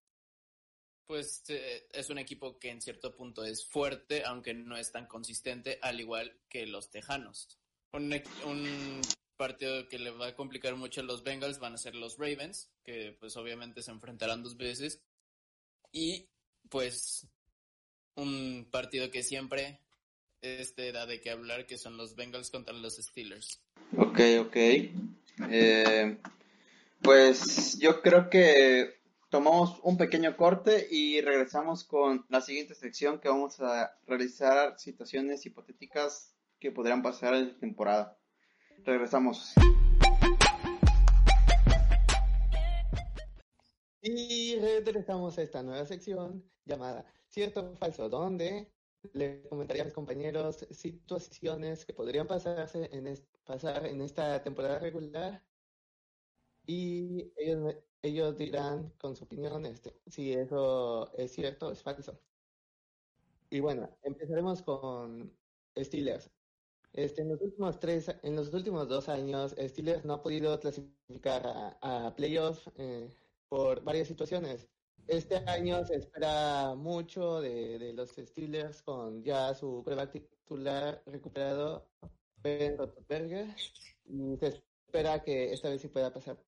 pues 1.07 1.45
eh, 1.49 1.87
es 1.93 2.11
un 2.11 2.19
equipo 2.19 2.59
que 2.59 2.71
en 2.71 2.81
cierto 2.81 3.15
punto 3.15 3.45
es 3.45 3.65
fuerte, 3.67 4.25
aunque 4.25 4.55
no 4.55 4.77
es 4.77 4.93
tan 4.93 5.07
consistente, 5.07 5.79
al 5.83 6.01
igual 6.01 6.41
que 6.49 6.67
los 6.67 6.91
Tejanos. 6.91 7.59
Un, 7.93 9.01
partido 9.37 9.87
que 9.89 9.99
le 9.99 10.11
va 10.11 10.29
a 10.29 10.35
complicar 10.35 10.77
mucho 10.77 11.03
a 11.03 11.05
los 11.05 11.23
Bengals 11.23 11.59
van 11.59 11.75
a 11.75 11.79
ser 11.79 11.95
los 11.95 12.17
Ravens, 12.17 12.71
que 12.83 13.17
pues 13.21 13.37
obviamente 13.37 13.83
se 13.83 13.91
enfrentarán 13.91 14.43
dos 14.43 14.57
veces. 14.57 15.03
Y 15.93 16.29
pues 16.71 17.29
un 18.15 18.67
partido 18.71 19.11
que 19.11 19.23
siempre 19.23 19.81
este 20.41 20.93
da 20.93 21.07
de 21.07 21.21
qué 21.21 21.31
hablar, 21.31 21.67
que 21.67 21.79
son 21.79 21.97
los 21.97 22.15
Bengals 22.15 22.51
contra 22.51 22.75
los 22.75 22.97
Steelers. 22.97 23.61
Ok, 23.97 24.21
ok. 24.41 24.57
Eh, 25.51 26.19
pues 27.03 27.79
yo 27.79 28.01
creo 28.01 28.31
que 28.31 29.01
tomamos 29.29 29.79
un 29.83 29.97
pequeño 29.97 30.37
corte 30.37 30.87
y 30.91 31.21
regresamos 31.21 31.85
con 31.85 32.25
la 32.29 32.41
siguiente 32.41 32.75
sección 32.75 33.21
que 33.21 33.29
vamos 33.29 33.61
a 33.61 33.93
realizar 34.07 34.79
situaciones 34.79 35.45
hipotéticas 35.45 36.36
que 36.59 36.73
podrían 36.73 37.03
pasar 37.03 37.35
en 37.35 37.49
la 37.49 37.59
temporada. 37.59 38.19
Regresamos. 38.85 39.55
Y 44.01 44.57
regresamos 44.61 45.37
a 45.39 45.43
esta 45.43 45.63
nueva 45.63 45.85
sección 45.85 46.45
llamada 46.65 47.05
Cierto 47.29 47.73
o 47.73 47.77
Falso, 47.77 48.09
donde 48.09 48.71
le 49.13 49.43
comentaría 49.49 49.83
a 49.83 49.87
mis 49.87 49.95
compañeros 49.95 50.67
situaciones 50.71 51.85
que 51.85 51.93
podrían 51.93 52.27
pasarse 52.27 52.89
en 52.93 53.13
pasar 53.45 53.87
en 53.87 54.01
esta 54.01 54.43
temporada 54.43 54.79
regular 54.79 55.43
y 56.67 57.33
ellos, 57.37 57.77
ellos 58.03 58.37
dirán 58.37 58.91
con 58.99 59.15
su 59.15 59.25
opinión 59.25 59.65
este, 59.67 59.95
si 60.07 60.33
eso 60.33 61.13
es 61.17 61.33
cierto 61.33 61.69
o 61.69 61.73
es 61.73 61.83
falso. 61.83 62.21
Y 63.51 63.61
bueno, 63.61 63.89
empezaremos 64.03 64.63
con 64.63 65.33
Steelers. 65.77 66.31
Este, 66.97 67.23
en 67.23 67.29
los 67.29 67.43
últimos 67.43 67.79
tres, 67.79 68.09
en 68.23 68.37
los 68.37 68.53
últimos 68.55 68.89
dos 68.89 69.09
años, 69.11 69.55
Steelers 69.59 70.05
no 70.07 70.15
ha 70.15 70.23
podido 70.23 70.59
clasificar 70.59 71.47
a, 71.47 72.07
a 72.07 72.17
playoffs 72.17 72.71
eh, 72.77 73.11
por 73.49 73.85
varias 73.85 74.09
situaciones. 74.09 74.71
Este 75.07 75.37
año 75.47 75.85
se 75.85 75.97
espera 75.97 76.75
mucho 76.75 77.41
de, 77.43 77.79
de 77.79 77.93
los 77.93 78.11
Steelers 78.13 78.83
con 78.83 79.23
ya 79.23 79.55
su 79.55 79.83
prueba 79.85 80.11
titular 80.11 81.03
recuperado, 81.07 81.87
Ben 82.43 82.79
Roethlisberger, 82.79 83.47
y 84.07 84.37
se 84.39 84.47
espera 84.87 85.23
que 85.23 85.53
esta 85.53 85.69
vez 85.69 85.83
sí 85.83 85.89
pueda 85.89 86.13
pasar. 86.13 86.43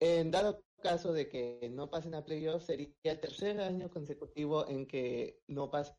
En 0.00 0.30
dado 0.30 0.64
caso 0.82 1.12
de 1.12 1.28
que 1.28 1.68
no 1.70 1.90
pasen 1.90 2.14
a 2.14 2.24
playoffs, 2.24 2.64
sería 2.66 2.88
el 3.04 3.20
tercer 3.20 3.60
año 3.60 3.90
consecutivo 3.90 4.66
en 4.66 4.86
que 4.86 5.42
no 5.46 5.70
pasa. 5.70 5.98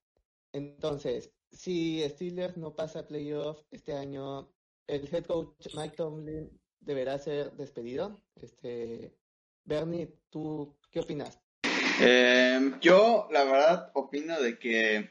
Entonces, 0.54 1.32
si 1.52 2.04
Steelers 2.10 2.58
no 2.58 2.74
pasa 2.74 3.00
a 3.00 3.08
playoffs 3.08 3.66
este 3.72 3.94
año, 3.94 4.52
el 4.88 5.08
head 5.14 5.26
coach 5.26 5.68
Mike 5.76 5.96
Tomlin 5.96 6.50
deberá 6.80 7.18
ser 7.20 7.52
despedido. 7.54 8.22
Este, 8.36 9.16
Bernie, 9.64 10.14
¿tú 10.30 10.78
qué 10.92 11.02
opinas? 11.02 11.40
Eh, 12.00 12.74
yo, 12.82 13.28
la 13.32 13.44
verdad, 13.44 13.92
opino 13.94 14.42
de 14.42 14.58
que 14.58 15.10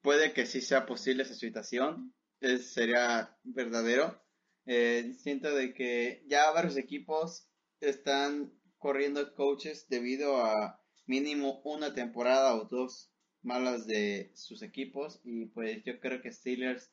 puede 0.00 0.32
que 0.32 0.46
sí 0.46 0.60
sea 0.60 0.86
posible 0.86 1.22
esa 1.22 1.34
situación. 1.34 2.14
Es, 2.40 2.72
sería 2.72 3.36
verdadero. 3.42 4.22
Eh, 4.64 5.14
siento 5.18 5.54
de 5.54 5.74
que 5.74 6.24
ya 6.26 6.50
varios 6.50 6.76
equipos 6.76 7.48
están 7.80 8.52
corriendo 8.78 9.34
coaches 9.34 9.88
debido 9.88 10.36
a 10.44 10.80
mínimo 11.06 11.60
una 11.64 11.94
temporada 11.94 12.54
o 12.54 12.64
dos 12.64 13.10
malas 13.42 13.86
de 13.86 14.32
sus 14.34 14.62
equipos 14.62 15.20
y 15.24 15.46
pues 15.46 15.82
yo 15.84 16.00
creo 16.00 16.20
que 16.20 16.32
Steelers 16.32 16.90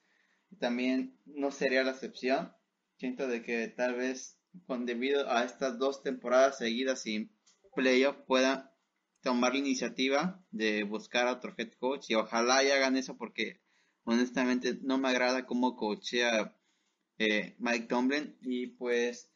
también 0.60 1.18
no 1.26 1.52
sería 1.52 1.84
la 1.84 1.92
excepción. 1.92 2.54
Siento 2.98 3.28
de 3.28 3.42
que 3.42 3.68
tal 3.68 3.96
vez 3.96 4.40
con 4.66 4.86
debido 4.86 5.30
a 5.30 5.44
estas 5.44 5.78
dos 5.80 6.02
temporadas 6.02 6.58
seguidas 6.58 7.02
sin 7.02 7.32
playoff 7.76 8.18
pueda 8.26 8.74
tomar 9.22 9.54
la 9.54 9.60
iniciativa 9.60 10.46
de 10.52 10.84
buscar 10.84 11.28
a 11.28 11.34
otro 11.34 11.54
head 11.58 11.74
coach 11.80 12.10
y 12.10 12.16
ojalá 12.16 12.64
y 12.64 12.72
hagan 12.72 12.96
eso 12.96 13.18
porque 13.18 13.62
honestamente 14.04 14.78
no 14.82 14.98
me 14.98 15.10
agrada 15.10 15.46
cómo 15.46 15.76
coachea 15.76 16.56
eh, 17.18 17.56
Mike 17.58 17.88
Tomlin 17.88 18.38
y 18.42 18.68
pues 18.68 19.35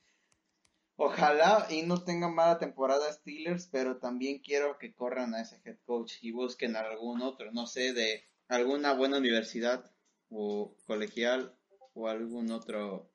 ojalá 0.99 1.67
y 1.69 1.83
no 1.83 2.03
tengan 2.03 2.35
mala 2.35 2.59
temporada 2.59 3.11
Steelers 3.11 3.67
pero 3.67 3.97
también 3.97 4.39
quiero 4.39 4.77
que 4.77 4.93
corran 4.93 5.33
a 5.33 5.41
ese 5.41 5.61
head 5.63 5.77
coach 5.85 6.15
y 6.21 6.31
busquen 6.31 6.75
a 6.75 6.81
algún 6.81 7.21
otro 7.21 7.51
no 7.51 7.67
sé 7.67 7.93
de 7.93 8.23
alguna 8.47 8.93
buena 8.93 9.17
universidad 9.17 9.91
o 10.29 10.75
colegial 10.85 11.55
o 11.93 12.07
algún 12.07 12.51
otro 12.51 13.11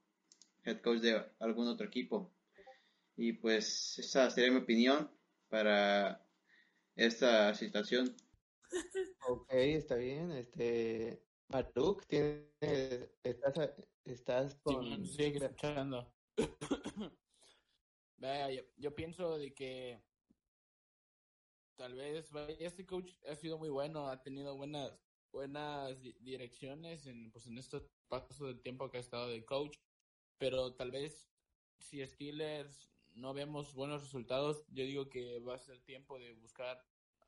head 0.65 0.81
coach 0.81 1.01
de 1.01 1.25
algún 1.39 1.69
otro 1.69 1.87
equipo 1.87 2.33
y 3.17 3.35
pues 3.35 3.99
esa 3.99 4.31
sería 4.31 4.51
mi 4.51 4.59
opinión 4.59 5.11
para 5.49 6.27
esta 6.97 7.55
situación. 7.55 8.15
Ok, 9.29 9.53
está 9.53 9.97
bien. 9.97 10.33
Este, 10.33 11.23
tienes, 12.09 13.11
estás, 13.23 13.55
estás 14.05 14.55
con... 14.57 15.05
Sí, 15.07 15.25
escuchando. 15.25 16.13
Yo, 18.79 18.95
pienso 18.95 19.37
de 19.37 19.53
que 19.53 20.03
tal 21.77 21.95
vez 21.95 22.31
este 22.59 22.87
coach 22.87 23.13
ha 23.29 23.35
sido 23.35 23.59
muy 23.59 23.69
bueno, 23.69 24.09
ha 24.09 24.23
tenido 24.23 24.57
buenas 24.57 24.99
buenas 25.31 26.01
direcciones 26.21 27.07
en 27.07 27.31
pues 27.33 27.47
en 27.49 27.59
estos 27.59 27.83
pasos 28.09 28.39
del 28.39 28.63
tiempo 28.63 28.91
que 28.91 28.97
ha 28.97 29.01
estado 29.01 29.29
de 29.29 29.45
coach, 29.45 29.77
pero 30.39 30.75
tal 30.75 30.91
vez 30.91 31.29
si 31.79 32.07
Steelers 32.07 32.91
no 33.15 33.35
vemos 33.35 33.75
buenos 33.75 34.03
resultados, 34.03 34.65
yo 34.69 34.85
digo 34.85 35.11
que 35.11 35.41
va 35.41 35.57
a 35.57 35.59
ser 35.59 35.81
tiempo 35.81 36.19
de 36.19 36.33
buscar, 36.33 36.83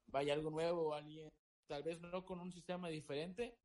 vaya 0.07 0.33
algo 0.33 0.51
nuevo, 0.51 0.95
alguien, 0.95 1.29
tal 1.67 1.83
vez 1.83 2.01
no 2.01 2.25
con 2.25 2.41
un 2.41 2.53
sistema 2.53 2.89
diferente, 2.89 3.59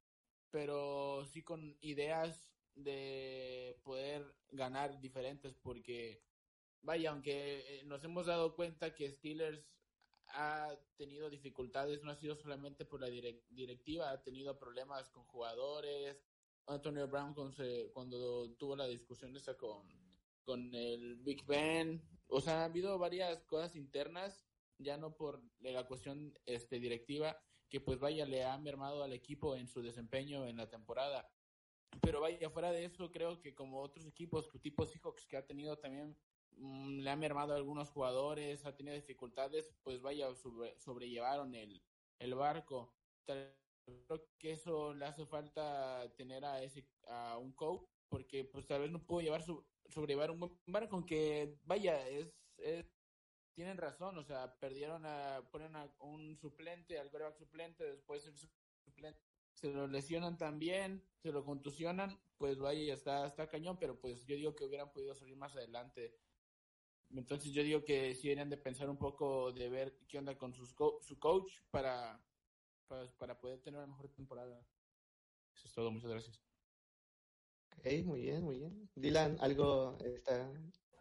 pero 0.50 1.24
sí 1.26 1.44
con 1.44 1.78
ideas 1.80 2.52
de 2.76 3.80
poder 3.84 4.36
ganar 4.50 5.00
diferentes, 5.00 5.54
porque 5.54 6.24
vaya, 6.82 7.12
aunque 7.12 7.80
eh, 7.80 7.84
nos 7.86 8.04
hemos 8.04 8.26
dado 8.26 8.56
cuenta 8.56 8.94
que 8.94 9.12
Steelers 9.12 9.66
ha 10.28 10.76
tenido 10.96 11.30
dificultades, 11.30 12.04
no 12.04 12.12
ha 12.12 12.16
sido 12.16 12.36
solamente 12.36 12.86
por 12.86 13.02
la 13.02 13.08
directiva, 13.08 14.12
ha 14.12 14.24
tenido 14.24 14.58
problemas 14.58 15.10
con 15.10 15.26
jugadores, 15.26 16.24
Antonio 16.68 17.08
Brown 17.08 17.34
cuando 17.94 18.52
tuvo 18.54 18.76
la 18.76 18.88
discusión 18.88 19.36
esa 19.36 19.58
con 19.58 19.90
con 20.44 20.74
el 20.74 21.18
Big 21.18 21.46
Ben, 21.46 22.02
o 22.28 22.42
sea, 22.42 22.62
ha 22.62 22.66
habido 22.66 22.98
varias 22.98 23.44
cosas 23.44 23.76
internas, 23.76 24.46
ya 24.78 24.98
no 24.98 25.16
por 25.16 25.42
la 25.60 25.86
cuestión 25.86 26.34
este 26.46 26.80
directiva, 26.80 27.38
que 27.70 27.80
pues 27.80 28.00
vaya, 28.00 28.26
le 28.26 28.44
ha 28.44 28.58
mermado 28.58 29.04
al 29.04 29.14
equipo 29.14 29.56
en 29.56 29.68
su 29.68 29.82
desempeño 29.82 30.48
en 30.48 30.58
la 30.58 30.70
temporada. 30.70 31.30
Pero 32.02 32.22
vaya, 32.22 32.50
fuera 32.50 32.72
de 32.72 32.86
eso, 32.86 33.12
creo 33.12 33.40
que 33.40 33.54
como 33.54 33.82
otros 33.82 34.06
equipos, 34.06 34.50
tipo 34.62 34.86
Seahawks, 34.86 35.26
que 35.28 35.38
ha 35.38 35.46
tenido 35.46 35.78
también, 35.78 36.18
le 36.62 37.10
ha 37.10 37.16
mermado 37.16 37.56
algunos 37.56 37.90
jugadores, 37.90 38.66
ha 38.66 38.76
tenido 38.76 38.96
dificultades, 38.96 39.74
pues 39.84 40.02
vaya, 40.02 40.28
sobrellevaron 40.78 41.56
el, 41.56 41.82
el 42.20 42.36
barco. 42.36 42.94
Creo 43.26 44.30
que 44.38 44.52
eso 44.52 44.94
le 44.94 45.06
hace 45.06 45.26
falta 45.26 46.12
tener 46.16 46.46
a 46.46 46.62
ese 46.62 46.88
a 47.08 47.38
un 47.38 47.52
coach 47.54 47.90
porque 48.10 48.44
pues 48.44 48.68
tal 48.68 48.82
vez 48.82 48.92
no 48.92 49.06
pudo 49.06 49.22
llevar 49.22 49.42
su, 49.42 49.66
sobrellevar 49.88 50.32
un 50.32 50.42
buen 50.42 50.60
barco, 50.68 50.96
aunque 50.96 51.58
vaya, 51.64 52.08
es, 52.08 52.34
tienen 53.54 53.78
razón, 53.78 54.18
o 54.18 54.24
sea, 54.24 54.58
perdieron 54.60 55.06
a, 55.06 55.48
ponen 55.52 55.76
a 55.76 55.94
un 56.00 56.38
suplente, 56.38 57.00
al 57.00 57.10
quarterback 57.10 57.38
suplente, 57.38 57.84
después 57.86 58.28
el 58.28 58.38
suplente 58.38 59.22
se 59.54 59.72
lo 59.72 59.88
lesionan 59.88 60.38
también, 60.38 61.04
se 61.22 61.32
lo 61.32 61.46
contusionan, 61.46 62.20
pues 62.38 62.58
vaya, 62.58 62.84
ya 62.84 62.94
está, 62.94 63.26
está 63.26 63.48
cañón, 63.48 63.78
pero 63.80 64.00
pues 64.00 64.26
yo 64.26 64.36
digo 64.36 64.56
que 64.56 64.66
hubieran 64.66 64.92
podido 64.92 65.14
salir 65.14 65.36
más 65.36 65.56
adelante. 65.56 66.18
Entonces 67.16 67.52
yo 67.52 67.64
digo 67.64 67.84
que 67.84 68.16
sí 68.16 68.28
deberían 68.28 68.50
de 68.50 68.58
pensar 68.58 68.90
un 68.90 68.98
poco 68.98 69.52
de 69.52 69.70
ver 69.70 69.98
qué 70.08 70.18
onda 70.18 70.38
con 70.38 70.54
sus 70.54 70.74
su 71.02 71.20
coach 71.20 71.52
para, 71.70 72.22
para, 72.88 73.12
para 73.18 73.40
poder 73.40 73.60
tener 73.62 73.80
una 73.80 73.88
mejor 73.88 74.10
temporada. 74.10 74.66
Eso 75.56 75.68
es 75.68 75.74
todo, 75.74 75.92
muchas 75.92 76.10
gracias. 76.10 76.42
Ok, 77.78 78.06
muy 78.06 78.22
bien, 78.22 78.44
muy 78.44 78.58
bien. 78.60 78.90
Dylan, 78.96 79.38
¿algo 79.40 79.98
está 80.00 80.52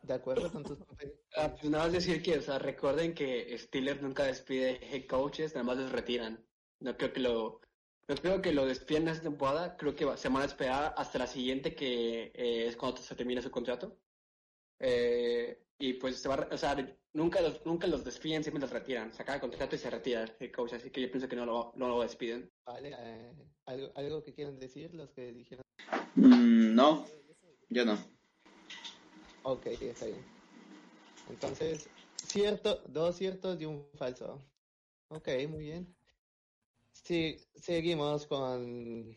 de 0.03 0.15
acuerdo 0.15 0.51
con 0.51 0.65
tus 0.65 0.79
compañeros? 0.79 1.21
Ah, 1.37 1.55
pues 1.55 1.71
nada 1.71 1.85
más 1.85 1.93
decir 1.93 2.23
que, 2.23 2.39
o 2.39 2.43
sea, 2.43 2.59
recuerden 2.59 3.15
que 3.15 3.57
Steelers 3.59 4.03
nunca 4.03 4.25
despide 4.25 4.81
head 4.83 5.07
coaches, 5.07 5.55
nada 5.55 5.65
más 5.65 5.77
los 5.79 5.93
retiran. 5.93 6.45
No 6.81 6.97
creo 6.97 7.13
que 7.13 7.21
lo, 7.21 7.61
no 8.09 8.15
creo 8.17 8.41
que 8.41 8.53
lo 8.53 8.67
despidan 8.67 9.09
esta 9.09 9.25
temporada, 9.25 9.77
creo 9.77 9.95
que 9.95 10.17
se 10.17 10.29
van 10.29 10.43
a 10.43 10.47
esperar 10.47 10.95
hasta 10.97 11.19
la 11.19 11.27
siguiente 11.27 11.75
que 11.75 12.33
eh, 12.35 12.67
es 12.67 12.77
cuando 12.77 12.99
se 12.99 13.15
termine 13.15 13.43
su 13.43 13.51
contrato. 13.51 13.99
Eh, 14.79 15.63
y 15.81 15.95
pues 15.95 16.19
se 16.19 16.29
va, 16.29 16.47
o 16.53 16.59
sea, 16.59 16.77
nunca 17.15 17.41
los, 17.41 17.65
nunca 17.65 17.87
los 17.87 18.05
despiden, 18.05 18.45
siempre 18.45 18.61
los 18.61 18.71
retiran. 18.71 19.13
Se 19.13 19.23
acaba 19.23 19.37
el 19.37 19.41
contrato 19.41 19.75
y 19.75 19.79
se 19.79 19.91
retira 19.91 20.27
el 20.39 20.53
coach, 20.53 20.75
así 20.75 20.91
que 20.91 21.01
yo 21.01 21.11
pienso 21.11 21.27
que 21.27 21.37
no 21.37 21.47
lo, 21.47 21.73
no 21.75 21.89
lo 21.89 22.03
despiden. 22.03 22.51
Vale, 22.67 22.95
eh, 22.97 23.33
¿algo, 23.65 23.91
¿algo 23.95 24.23
que 24.23 24.35
quieran 24.35 24.59
decir 24.59 24.95
los 24.95 25.11
que 25.11 25.33
dijeron? 25.33 25.65
Mm, 26.15 26.75
no. 26.75 27.07
Yo 27.71 27.85
no. 27.87 27.99
Ok, 29.43 29.67
está 29.67 30.05
bien. 30.05 30.23
Entonces, 31.31 31.89
cierto, 32.27 32.83
dos 32.87 33.17
ciertos 33.17 33.59
y 33.61 33.65
un 33.65 33.89
falso. 33.95 34.39
Ok, 35.09 35.29
muy 35.49 35.61
bien. 35.61 35.97
Sí, 36.93 37.39
seguimos 37.55 38.27
con 38.27 39.17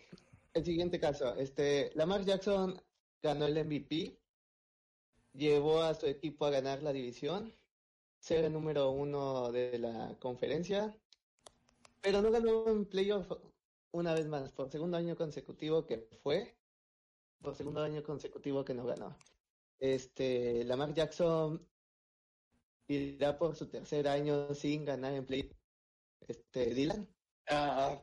el 0.54 0.66
siguiente 0.66 0.98
caso. 0.98 1.36
Este, 1.36 1.92
Lamar 1.96 2.24
Jackson 2.24 2.82
ganó 3.22 3.48
el 3.48 3.66
MVP, 3.66 4.18
llevó 5.34 5.82
a 5.82 5.94
su 5.94 6.06
equipo 6.06 6.46
a 6.46 6.52
ganar 6.52 6.82
la 6.84 6.94
división, 6.94 7.54
ser 8.20 8.46
el 8.46 8.54
número 8.54 8.92
uno 8.92 9.52
de 9.52 9.78
la 9.80 10.16
conferencia, 10.20 10.96
pero 12.02 12.22
no 12.22 12.32
ganó 12.32 12.68
en 12.68 12.86
playoff 12.86 13.32
una 13.92 14.14
vez 14.14 14.28
más, 14.28 14.52
por 14.52 14.70
segundo 14.70 14.98
año 14.98 15.16
consecutivo 15.16 15.86
que 15.86 16.08
fue, 16.24 16.56
por 17.42 17.56
segundo 17.56 17.82
año 17.82 18.04
consecutivo 18.04 18.64
que 18.64 18.74
no 18.74 18.86
ganó. 18.86 19.18
Este, 19.80 20.64
Lamar 20.64 20.94
Jackson 20.94 21.68
irá 22.88 23.38
por 23.38 23.56
su 23.56 23.68
tercer 23.68 24.08
año 24.08 24.54
sin 24.54 24.86
ganar 24.86 25.14
en 25.14 25.26
play. 25.26 25.52
Este, 26.28 26.74
Dylan. 26.74 27.08
Ah, 27.50 28.02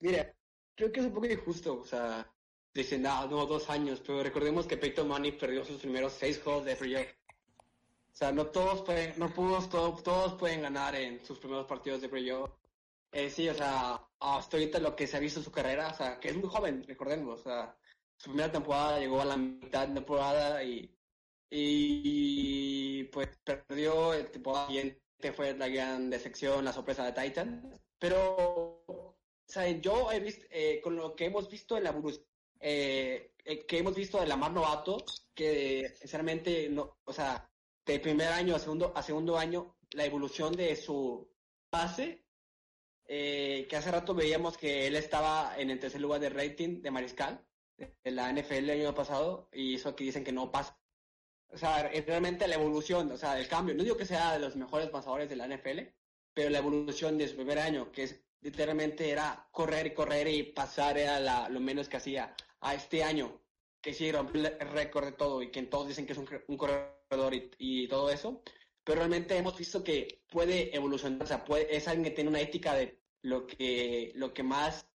mira, 0.00 0.34
creo 0.74 0.90
que 0.90 1.00
es 1.00 1.06
un 1.06 1.12
poco 1.12 1.26
injusto, 1.26 1.80
o 1.80 1.84
sea, 1.84 2.32
dicen, 2.74 3.06
ah, 3.06 3.26
no, 3.28 3.46
dos 3.46 3.68
años, 3.70 4.00
pero 4.06 4.22
recordemos 4.22 4.66
que 4.66 4.76
Peyton 4.76 5.08
Manning 5.08 5.38
perdió 5.38 5.64
sus 5.64 5.80
primeros 5.80 6.12
seis 6.12 6.40
juegos 6.42 6.64
de 6.64 6.76
playoff. 6.76 7.06
O 8.12 8.16
sea, 8.16 8.32
no 8.32 8.46
todos 8.46 8.82
pueden, 8.82 9.14
no 9.18 9.32
todos, 9.32 9.68
todos, 9.68 10.02
todos 10.02 10.34
pueden 10.34 10.62
ganar 10.62 10.94
en 10.94 11.24
sus 11.24 11.38
primeros 11.38 11.66
partidos 11.66 12.00
de 12.00 12.08
playoff. 12.08 12.50
Eh, 13.12 13.30
sí, 13.30 13.48
o 13.48 13.54
sea, 13.54 14.00
hasta 14.20 14.56
ahorita 14.56 14.78
lo 14.78 14.94
que 14.94 15.06
se 15.06 15.16
ha 15.16 15.20
visto 15.20 15.40
en 15.40 15.44
su 15.44 15.50
carrera, 15.50 15.88
o 15.88 15.94
sea, 15.94 16.20
que 16.20 16.28
es 16.28 16.36
muy 16.36 16.48
joven, 16.48 16.84
recordemos, 16.86 17.40
o 17.40 17.42
sea, 17.42 17.76
su 18.16 18.30
primera 18.30 18.52
temporada 18.52 19.00
llegó 19.00 19.20
a 19.20 19.24
la 19.24 19.36
mitad 19.36 19.88
de 19.88 19.94
temporada 19.94 20.62
y, 20.62 20.94
y 21.50 23.04
pues 23.04 23.28
perdió 23.42 24.14
el 24.14 24.30
temporada 24.30 24.68
siguiente 24.68 25.00
fue 25.34 25.54
la 25.56 25.68
gran 25.68 26.08
decepción, 26.08 26.64
la 26.64 26.72
sorpresa 26.72 27.10
de 27.10 27.20
Titan, 27.20 27.74
pero, 27.98 28.84
o 28.86 29.16
sea, 29.46 29.68
yo 29.68 30.10
he 30.12 30.20
visto, 30.20 30.46
eh, 30.50 30.80
con 30.82 30.96
lo 30.96 31.14
que 31.16 31.26
hemos 31.26 31.50
visto 31.50 31.76
en 31.76 31.84
la 31.84 31.90
evolución, 31.90 32.24
eh, 32.60 33.32
eh, 33.44 33.66
que 33.66 33.78
hemos 33.78 33.94
visto 33.94 34.20
de 34.20 34.26
la 34.26 34.36
Mar 34.36 34.52
Novato, 34.52 35.04
que 35.34 35.92
sinceramente, 35.98 36.68
no, 36.68 36.98
o 37.04 37.12
sea, 37.12 37.50
de 37.84 37.98
primer 37.98 38.28
año 38.28 38.54
a 38.54 38.58
segundo, 38.58 38.92
a 38.94 39.02
segundo 39.02 39.38
año, 39.38 39.76
la 39.92 40.04
evolución 40.04 40.54
de 40.54 40.76
su 40.76 41.28
base 41.70 42.24
eh, 43.12 43.66
que 43.68 43.76
hace 43.76 43.90
rato 43.90 44.14
veíamos 44.14 44.56
que 44.56 44.86
él 44.86 44.94
estaba 44.94 45.54
en 45.58 45.70
el 45.70 45.80
tercer 45.80 46.00
lugar 46.00 46.20
de 46.20 46.30
rating 46.30 46.80
de 46.80 46.92
Mariscal 46.92 47.44
en 47.76 48.14
la 48.14 48.32
NFL 48.32 48.70
el 48.70 48.82
año 48.82 48.94
pasado 48.94 49.48
y 49.52 49.74
eso 49.74 49.96
que 49.96 50.04
dicen 50.04 50.22
que 50.22 50.30
no 50.30 50.52
pasa. 50.52 50.78
O 51.48 51.58
sea, 51.58 51.88
es 51.88 52.06
realmente 52.06 52.46
la 52.46 52.54
evolución, 52.54 53.10
o 53.10 53.16
sea, 53.16 53.36
el 53.40 53.48
cambio. 53.48 53.74
No 53.74 53.82
digo 53.82 53.96
que 53.96 54.06
sea 54.06 54.34
de 54.34 54.38
los 54.38 54.54
mejores 54.54 54.90
pasadores 54.90 55.28
de 55.28 55.34
la 55.34 55.48
NFL, 55.48 55.80
pero 56.32 56.50
la 56.50 56.58
evolución 56.58 57.18
de 57.18 57.26
su 57.26 57.34
primer 57.34 57.58
año, 57.58 57.90
que 57.90 58.04
es, 58.04 58.22
literalmente 58.42 59.10
era 59.10 59.48
correr 59.50 59.88
y 59.88 59.94
correr 59.94 60.28
y 60.28 60.44
pasar 60.44 60.96
era 60.96 61.18
la, 61.18 61.48
lo 61.48 61.58
menos 61.58 61.88
que 61.88 61.96
hacía, 61.96 62.32
a 62.60 62.74
este 62.74 63.02
año, 63.02 63.40
que 63.80 63.94
sí 63.94 64.10
rompe 64.12 64.38
el 64.38 64.68
récord 64.70 65.06
de 65.06 65.12
todo 65.12 65.42
y 65.42 65.50
que 65.50 65.62
todos 65.64 65.88
dicen 65.88 66.06
que 66.06 66.12
es 66.12 66.18
un, 66.18 66.28
un 66.48 66.56
corredor 66.56 67.34
y, 67.34 67.50
y, 67.58 67.88
todo 67.88 68.10
eso, 68.10 68.42
pero 68.84 68.98
realmente 68.98 69.36
hemos 69.36 69.56
visto 69.56 69.82
que 69.82 70.22
puede 70.28 70.74
evolucionar, 70.74 71.22
o 71.22 71.26
sea, 71.26 71.44
puede, 71.44 71.74
es 71.74 71.88
alguien 71.88 72.04
que 72.04 72.10
tiene 72.10 72.30
una 72.30 72.40
ética 72.40 72.74
de 72.74 73.00
lo 73.22 73.46
que, 73.46 74.12
lo 74.14 74.32
que 74.32 74.42
más, 74.42 74.86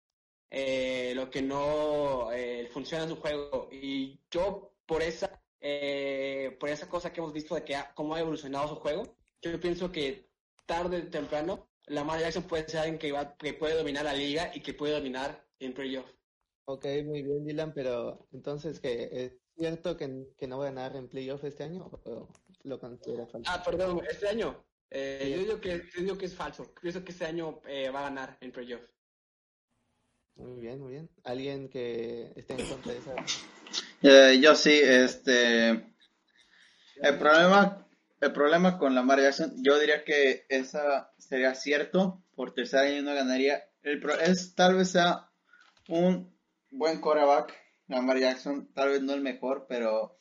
eh, 0.50 1.12
lo 1.14 1.30
que 1.30 1.42
no 1.42 2.30
eh, 2.32 2.68
funciona 2.72 3.04
en 3.04 3.10
su 3.10 3.16
juego. 3.16 3.68
Y 3.72 4.20
yo, 4.30 4.74
por 4.86 5.02
esa, 5.02 5.42
eh, 5.60 6.56
por 6.60 6.68
esa 6.68 6.88
cosa 6.88 7.12
que 7.12 7.20
hemos 7.20 7.32
visto 7.32 7.54
de 7.54 7.64
que 7.64 7.76
ha, 7.76 7.92
cómo 7.94 8.14
ha 8.14 8.20
evolucionado 8.20 8.68
su 8.68 8.76
juego, 8.76 9.16
yo 9.42 9.60
pienso 9.60 9.90
que 9.92 10.28
tarde 10.66 10.98
o 10.98 11.10
temprano, 11.10 11.68
Lamar 11.86 12.20
Jackson 12.20 12.44
puede 12.44 12.68
ser 12.68 12.80
alguien 12.80 12.98
que, 12.98 13.12
va, 13.12 13.36
que 13.36 13.52
puede 13.54 13.74
dominar 13.74 14.04
la 14.04 14.14
liga 14.14 14.50
y 14.54 14.60
que 14.60 14.74
puede 14.74 14.94
dominar 14.94 15.46
en 15.58 15.74
playoff. 15.74 16.10
Ok, 16.66 16.86
muy 17.04 17.22
bien, 17.22 17.44
Dylan, 17.44 17.74
pero 17.74 18.26
entonces, 18.32 18.80
que 18.80 19.08
¿es 19.12 19.32
cierto 19.56 19.96
que, 19.96 20.28
que 20.38 20.46
no 20.46 20.58
va 20.58 20.68
a 20.68 20.70
ganar 20.70 20.96
en 20.96 21.08
playoff 21.08 21.44
este 21.44 21.64
año 21.64 21.90
o 22.04 22.28
lo 22.62 22.78
considera 22.78 23.26
falso? 23.26 23.50
Ah, 23.52 23.62
perdón, 23.62 24.00
este 24.08 24.28
año. 24.28 24.64
Eh, 24.90 25.32
yo, 25.34 25.42
digo 25.42 25.60
que, 25.60 25.82
yo 25.94 26.02
digo 26.02 26.18
que 26.18 26.26
es 26.26 26.34
falso. 26.34 26.72
Pienso 26.80 27.04
que 27.04 27.12
este 27.12 27.26
año 27.26 27.60
eh, 27.66 27.90
va 27.90 28.00
a 28.00 28.10
ganar 28.10 28.38
en 28.40 28.52
playoff. 28.52 28.82
Muy 30.36 30.60
bien, 30.60 30.80
muy 30.80 30.92
bien. 30.92 31.10
¿Alguien 31.24 31.68
que 31.68 32.32
esté 32.36 32.54
en 32.54 32.68
contra 32.68 32.92
de 32.92 32.98
esa? 32.98 33.14
Eh, 34.02 34.40
yo 34.40 34.54
sí, 34.54 34.80
este... 34.82 35.94
El 36.96 37.18
problema, 37.18 37.86
el 38.20 38.32
problema 38.32 38.78
con 38.78 38.94
Lamar 38.94 39.20
Jackson, 39.20 39.52
yo 39.62 39.78
diría 39.78 40.04
que 40.04 40.46
esa 40.48 41.12
sería 41.18 41.54
cierto, 41.54 42.22
por 42.34 42.54
tercer 42.54 42.80
año 42.80 43.02
no 43.02 43.14
ganaría. 43.14 43.64
El 43.82 44.00
pro, 44.00 44.18
es 44.18 44.54
tal 44.54 44.76
vez 44.76 44.92
sea 44.92 45.28
un 45.88 46.33
buen 46.76 47.00
quarterback, 47.00 47.54
Lamar 47.86 48.18
Jackson, 48.18 48.68
tal 48.74 48.88
vez 48.88 49.02
no 49.02 49.14
el 49.14 49.20
mejor, 49.20 49.66
pero 49.68 50.18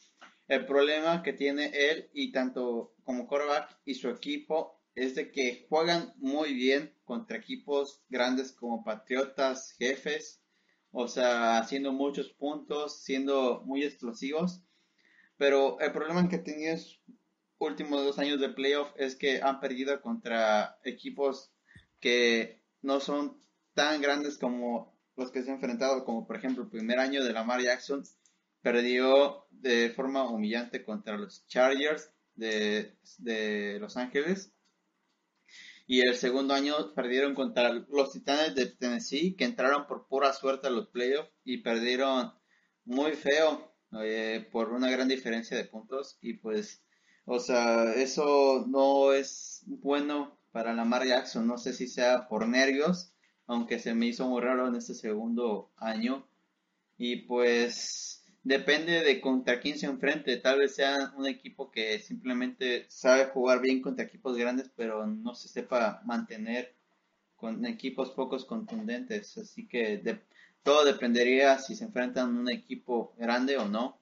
el 0.48 0.66
problema 0.68 1.24
que 1.24 1.34
tiene 1.34 1.72
él 1.74 2.12
y 2.14 2.32
tanto 2.32 2.94
como 3.04 3.28
quarterback 3.28 3.80
y 3.86 3.96
su 3.96 4.10
equipo 4.10 4.80
es 4.94 5.16
de 5.16 5.32
que 5.32 5.66
juegan 5.68 6.14
muy 6.18 6.54
bien 6.54 6.94
contra 7.06 7.38
equipos 7.38 8.04
grandes 8.08 8.52
como 8.52 8.84
Patriotas, 8.84 9.76
Jefes, 9.80 10.44
o 10.92 11.08
sea, 11.08 11.58
haciendo 11.58 11.92
muchos 11.92 12.30
puntos, 12.30 13.02
siendo 13.02 13.64
muy 13.66 13.84
explosivos. 13.84 14.62
Pero 15.38 15.80
el 15.80 15.92
problema 15.92 16.30
que 16.30 16.38
han 16.38 17.02
últimos 17.58 18.06
dos 18.06 18.20
años 18.20 18.40
de 18.40 18.50
playoff 18.50 18.90
es 18.96 19.16
que 19.16 19.42
han 19.42 19.60
perdido 19.60 20.00
contra 20.02 20.78
equipos 20.84 21.52
que 22.00 22.62
no 22.84 23.00
son 23.00 23.42
tan 23.74 24.02
grandes 24.02 24.38
como 24.38 24.93
los 25.16 25.32
que 25.32 25.44
se 25.44 25.50
han 25.50 25.56
enfrentado, 25.56 26.06
como 26.06 26.26
por 26.26 26.36
ejemplo 26.36 26.64
el 26.64 26.70
primer 26.70 27.00
año 27.00 27.24
de 27.24 27.34
Lamar 27.34 27.62
Jackson, 27.62 28.04
perdió 28.62 29.46
de 29.52 29.90
forma 29.90 30.30
humillante 30.30 30.84
contra 30.84 31.18
los 31.18 31.46
Chargers 31.48 32.12
de, 32.36 32.98
de 33.20 33.78
Los 33.80 33.98
Ángeles. 33.98 34.52
Y 35.86 36.08
el 36.08 36.16
segundo 36.16 36.54
año 36.54 36.94
perdieron 36.96 37.36
contra 37.36 37.74
los 37.74 38.14
Titanes 38.14 38.56
de 38.56 38.68
Tennessee, 38.68 39.36
que 39.36 39.44
entraron 39.44 39.86
por 39.86 40.08
pura 40.08 40.32
suerte 40.34 40.68
a 40.68 40.72
los 40.72 40.88
playoffs 40.88 41.30
y 41.44 41.58
perdieron 41.58 42.34
muy 42.86 43.14
feo 43.14 43.76
eh, 44.02 44.48
por 44.52 44.72
una 44.72 44.90
gran 44.90 45.10
diferencia 45.10 45.58
de 45.58 45.66
puntos. 45.66 46.18
Y 46.22 46.36
pues, 46.36 46.84
o 47.26 47.40
sea, 47.40 47.94
eso 47.94 48.66
no 48.68 49.12
es 49.12 49.64
bueno 49.68 50.40
para 50.52 50.74
Lamar 50.74 51.06
Jackson. 51.06 51.46
No 51.46 51.58
sé 51.58 51.74
si 51.74 51.88
sea 51.88 52.28
por 52.30 52.48
nervios, 52.48 53.13
aunque 53.48 53.80
se 53.80 53.94
me 53.94 54.08
hizo 54.08 54.28
muy 54.28 54.42
raro 54.42 54.68
en 54.68 54.76
este 54.76 54.94
segundo 54.94 55.72
año. 55.78 56.26
Y 56.98 57.18
pues 57.28 58.24
depende 58.44 59.04
de 59.04 59.22
contra 59.22 59.60
quién 59.60 59.78
se 59.78 59.86
enfrente. 59.86 60.38
Tal 60.38 60.60
vez 60.60 60.76
sea 60.76 61.14
un 61.18 61.28
equipo 61.28 61.72
que 61.72 62.00
simplemente 62.00 62.86
sabe 62.90 63.26
jugar 63.26 63.62
bien 63.62 63.82
contra 63.82 64.06
equipos 64.06 64.38
grandes, 64.38 64.70
pero 64.76 65.06
no 65.08 65.36
se 65.36 65.48
sepa 65.48 66.02
mantener 66.06 66.76
con 67.36 67.66
equipos 67.66 68.12
pocos 68.12 68.46
contundentes. 68.46 69.38
Así 69.38 69.68
que 69.68 69.98
de, 69.98 70.20
todo 70.64 70.86
dependería 70.86 71.58
si 71.60 71.76
se 71.76 71.86
enfrentan 71.86 72.36
a 72.36 72.40
un 72.40 72.50
equipo 72.50 73.14
grande 73.18 73.58
o 73.58 73.68
no. 73.68 74.00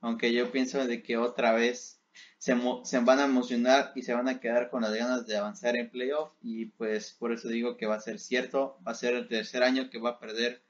Aunque 0.00 0.32
yo 0.32 0.50
pienso 0.50 0.86
de 0.86 1.02
que 1.02 1.16
otra 1.16 1.52
vez 1.52 1.99
se, 2.38 2.54
se 2.84 2.98
van 3.00 3.18
a 3.18 3.24
emocionar 3.24 3.92
y 3.94 4.02
se 4.02 4.14
van 4.14 4.28
a 4.28 4.40
quedar 4.40 4.70
con 4.70 4.82
las 4.82 4.94
ganas 4.94 5.26
de 5.26 5.36
avanzar 5.36 5.76
en 5.76 5.90
playoff. 5.90 6.32
Y 6.42 6.66
pues 6.66 7.12
por 7.18 7.32
eso 7.32 7.48
digo 7.48 7.76
que 7.76 7.86
va 7.86 7.96
a 7.96 8.00
ser 8.00 8.18
cierto. 8.18 8.78
Va 8.86 8.92
a 8.92 8.94
ser 8.94 9.14
el 9.14 9.28
tercer 9.28 9.62
año 9.62 9.90
que 9.90 9.98
va 9.98 10.10
a 10.10 10.18
perder 10.18 10.62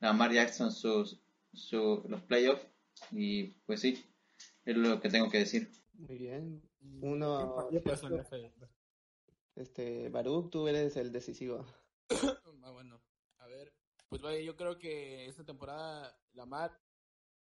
Lamar 0.00 0.32
Jackson 0.32 0.72
sus 0.72 1.20
su, 1.52 2.02
los 2.08 2.22
playoffs 2.22 2.66
y 3.10 3.44
pues 3.66 3.80
sí, 3.80 4.04
es 4.64 4.76
lo 4.76 5.00
que 5.00 5.10
tengo 5.10 5.30
que 5.30 5.38
decir. 5.38 5.70
Muy 5.94 6.18
bien. 6.18 6.62
Uno. 7.00 7.68
Este, 9.54 10.08
Baruch, 10.08 10.50
tú 10.50 10.66
eres 10.68 10.96
el 10.96 11.12
decisivo. 11.12 11.66
ah, 12.62 12.70
bueno, 12.70 13.02
a 13.38 13.46
ver, 13.46 13.72
pues 14.08 14.22
vaya, 14.22 14.40
yo 14.40 14.56
creo 14.56 14.78
que 14.78 15.26
esta 15.26 15.44
temporada 15.44 16.18
Lamar, 16.32 16.80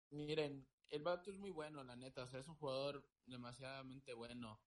miren, 0.10 0.68
el 0.90 1.04
vato 1.04 1.32
es 1.32 1.38
muy 1.38 1.52
bueno, 1.52 1.84
la 1.84 1.96
neta, 1.96 2.24
o 2.24 2.28
sea, 2.28 2.40
es 2.40 2.48
un 2.48 2.56
jugador 2.56 3.08
demasiadamente 3.26 4.14
bueno. 4.14 4.62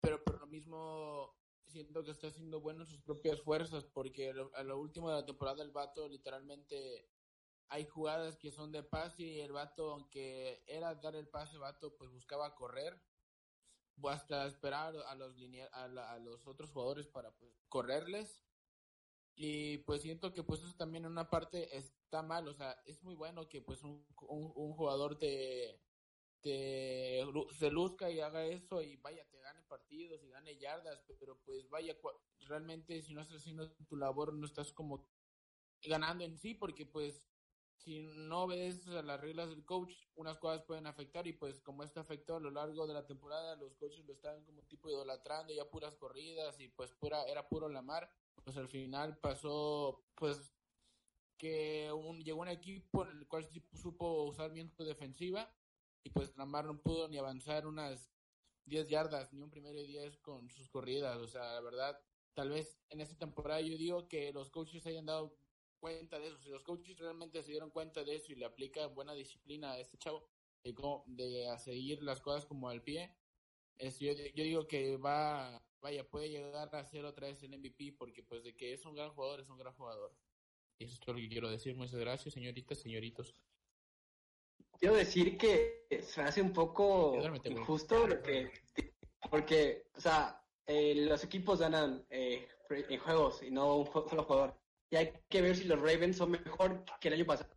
Pero 0.00 0.22
por 0.22 0.40
lo 0.40 0.46
mismo 0.46 1.36
siento 1.66 2.04
que 2.04 2.12
está 2.12 2.28
haciendo 2.28 2.60
bueno 2.60 2.84
sus 2.84 3.00
propias 3.00 3.40
fuerzas, 3.40 3.84
porque 3.84 4.32
a 4.54 4.62
lo 4.62 4.78
último 4.78 5.10
de 5.10 5.16
la 5.16 5.26
temporada 5.26 5.62
el 5.62 5.72
vato 5.72 6.08
literalmente 6.08 7.10
hay 7.68 7.84
jugadas 7.86 8.36
que 8.36 8.52
son 8.52 8.70
de 8.70 8.82
pase 8.82 9.22
y 9.24 9.40
el 9.40 9.52
vato, 9.52 9.92
aunque 9.92 10.62
era 10.66 10.94
dar 10.94 11.16
el 11.16 11.28
pase, 11.28 11.54
el 11.54 11.60
vato 11.60 11.96
pues 11.96 12.10
buscaba 12.10 12.54
correr 12.54 13.02
o 14.00 14.08
hasta 14.08 14.46
esperar 14.46 14.94
a 15.08 15.14
los, 15.14 15.34
a, 15.72 15.88
la, 15.88 16.12
a 16.12 16.18
los 16.18 16.46
otros 16.46 16.70
jugadores 16.70 17.08
para 17.08 17.32
pues, 17.32 17.52
correrles. 17.68 18.45
Y 19.38 19.78
pues 19.78 20.00
siento 20.00 20.32
que 20.32 20.42
pues 20.42 20.62
eso 20.62 20.74
también 20.76 21.04
en 21.04 21.12
una 21.12 21.28
parte 21.28 21.76
está 21.76 22.22
mal, 22.22 22.48
o 22.48 22.54
sea, 22.54 22.72
es 22.86 23.02
muy 23.02 23.14
bueno 23.14 23.48
que 23.50 23.60
pues 23.60 23.82
un, 23.82 24.02
un, 24.28 24.72
jugador 24.72 25.18
te, 25.18 25.78
te 26.40 27.22
se 27.58 27.70
luzca 27.70 28.10
y 28.10 28.20
haga 28.20 28.46
eso 28.46 28.80
y 28.80 28.96
vaya, 28.96 29.28
te 29.28 29.38
gane 29.40 29.60
partidos 29.64 30.24
y 30.24 30.30
gane 30.30 30.56
yardas, 30.56 31.04
pero 31.20 31.38
pues 31.44 31.68
vaya, 31.68 31.94
realmente 32.48 33.02
si 33.02 33.12
no 33.12 33.20
estás 33.20 33.42
haciendo 33.42 33.70
tu 33.86 33.96
labor 33.96 34.32
no 34.32 34.46
estás 34.46 34.72
como 34.72 35.06
ganando 35.82 36.24
en 36.24 36.38
sí, 36.38 36.54
porque 36.54 36.86
pues 36.86 37.28
si 37.76 38.00
no 38.00 38.46
ves 38.46 38.86
las 38.86 39.20
reglas 39.20 39.50
del 39.50 39.66
coach, 39.66 39.92
unas 40.14 40.38
cosas 40.38 40.64
pueden 40.64 40.86
afectar 40.86 41.26
y 41.26 41.34
pues 41.34 41.60
como 41.60 41.82
esto 41.82 42.00
afectó 42.00 42.36
a 42.36 42.40
lo 42.40 42.50
largo 42.50 42.86
de 42.86 42.94
la 42.94 43.06
temporada, 43.06 43.54
los 43.56 43.76
coaches 43.76 44.04
lo 44.06 44.14
estaban 44.14 44.44
como 44.46 44.62
tipo 44.62 44.88
idolatrando, 44.88 45.52
ya 45.52 45.68
puras 45.68 45.94
corridas 45.96 46.58
y 46.58 46.68
pues 46.68 46.92
pura, 46.94 47.22
era 47.24 47.48
puro 47.48 47.68
la 47.68 47.82
mar, 47.82 48.10
pues 48.44 48.56
al 48.56 48.68
final 48.68 49.18
pasó 49.18 50.06
pues 50.14 50.54
que 51.36 51.92
un, 51.92 52.22
llegó 52.22 52.40
un 52.40 52.48
equipo 52.48 53.06
en 53.06 53.18
el 53.18 53.28
cual 53.28 53.48
supo 53.72 54.24
usar 54.24 54.52
bien 54.52 54.70
su 54.70 54.84
defensiva 54.84 55.54
y 56.02 56.10
pues 56.10 56.36
Lamar 56.36 56.64
no 56.66 56.80
pudo 56.80 57.08
ni 57.08 57.18
avanzar 57.18 57.66
unas 57.66 58.12
10 58.64 58.88
yardas, 58.88 59.32
ni 59.32 59.42
un 59.42 59.50
primero 59.50 59.78
y 59.78 59.86
10 59.86 60.18
con 60.18 60.50
sus 60.50 60.68
corridas, 60.68 61.18
o 61.18 61.26
sea, 61.26 61.52
la 61.52 61.60
verdad, 61.60 62.00
tal 62.34 62.50
vez 62.50 62.80
en 62.90 63.00
esta 63.00 63.16
temporada 63.16 63.60
yo 63.60 63.76
digo 63.76 64.08
que 64.08 64.32
los 64.32 64.50
coaches 64.50 64.86
hayan 64.86 65.06
dado 65.06 65.36
cuenta 65.78 66.18
de 66.18 66.28
eso, 66.28 66.38
si 66.38 66.48
los 66.48 66.64
coaches 66.64 66.98
realmente 66.98 67.42
se 67.42 67.50
dieron 67.50 67.70
cuenta 67.70 68.02
de 68.02 68.16
eso 68.16 68.32
y 68.32 68.36
le 68.36 68.44
aplican 68.44 68.94
buena 68.94 69.14
disciplina 69.14 69.72
a 69.72 69.78
este 69.78 69.98
chavo 69.98 70.28
de, 70.62 70.74
de 71.06 71.58
seguir 71.58 72.02
las 72.02 72.20
cosas 72.20 72.46
como 72.46 72.68
al 72.68 72.82
pie, 72.82 73.16
es, 73.78 73.98
yo, 74.00 74.12
yo 74.12 74.44
digo 74.44 74.66
que 74.66 74.96
va, 74.96 75.62
vaya, 75.86 76.02
puede 76.02 76.28
llegar 76.28 76.74
a 76.74 76.84
ser 76.84 77.04
otra 77.04 77.28
vez 77.28 77.40
el 77.44 77.56
MVP 77.56 77.94
porque 77.96 78.20
pues 78.24 78.42
de 78.42 78.56
que 78.56 78.72
es 78.72 78.84
un 78.84 78.96
gran 78.96 79.10
jugador, 79.10 79.38
es 79.38 79.48
un 79.48 79.56
gran 79.56 79.72
jugador. 79.74 80.12
Y 80.78 80.84
eso 80.84 80.94
es 80.94 81.00
todo 81.00 81.14
lo 81.14 81.20
que 81.20 81.28
quiero 81.28 81.48
decir. 81.48 81.76
Muchas 81.76 82.00
gracias, 82.00 82.34
señoritas, 82.34 82.78
señoritos. 82.78 83.32
Quiero 84.80 84.96
decir 84.96 85.38
que 85.38 85.86
se 86.02 86.22
hace 86.22 86.42
un 86.42 86.52
poco 86.52 87.16
injusto 87.44 88.04
lo 88.08 88.20
que, 88.20 88.50
porque, 89.30 89.86
o 89.94 90.00
sea, 90.00 90.44
eh, 90.66 91.06
los 91.08 91.22
equipos 91.22 91.60
ganan 91.60 92.04
eh, 92.10 92.48
en 92.68 92.98
juegos 92.98 93.44
y 93.44 93.52
no 93.52 93.76
un 93.76 93.86
solo 93.86 94.24
jugador. 94.24 94.58
Y 94.90 94.96
hay 94.96 95.12
que 95.28 95.40
ver 95.40 95.56
si 95.56 95.64
los 95.64 95.80
Ravens 95.80 96.16
son 96.16 96.32
mejor 96.32 96.84
que 97.00 97.08
el 97.08 97.14
año 97.14 97.26
pasado. 97.26 97.54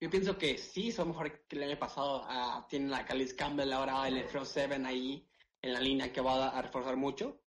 Yo 0.00 0.08
pienso 0.08 0.38
que 0.38 0.56
sí 0.58 0.92
son 0.92 1.08
mejor 1.08 1.44
que 1.48 1.56
el 1.56 1.64
año 1.64 1.78
pasado. 1.78 2.22
Ah, 2.24 2.64
tienen 2.70 2.94
a 2.94 3.04
Calis 3.04 3.34
Campbell 3.34 3.72
ahora, 3.72 4.06
el 4.06 4.22
Front 4.28 4.46
7 4.46 4.86
ahí 4.86 5.28
en 5.60 5.72
la 5.72 5.80
línea 5.80 6.12
que 6.12 6.20
va 6.20 6.50
a 6.50 6.62
reforzar 6.62 6.96
mucho. 6.96 7.40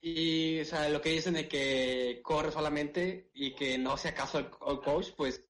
Y, 0.00 0.60
o 0.60 0.64
sea, 0.64 0.88
lo 0.88 1.00
que 1.00 1.10
dicen 1.10 1.34
de 1.34 1.48
que 1.48 2.20
corre 2.22 2.50
solamente 2.52 3.30
y 3.34 3.54
que 3.54 3.76
no 3.78 3.96
sea 3.96 4.14
caso 4.14 4.38
al, 4.38 4.50
coach, 4.80 5.10
pues 5.16 5.44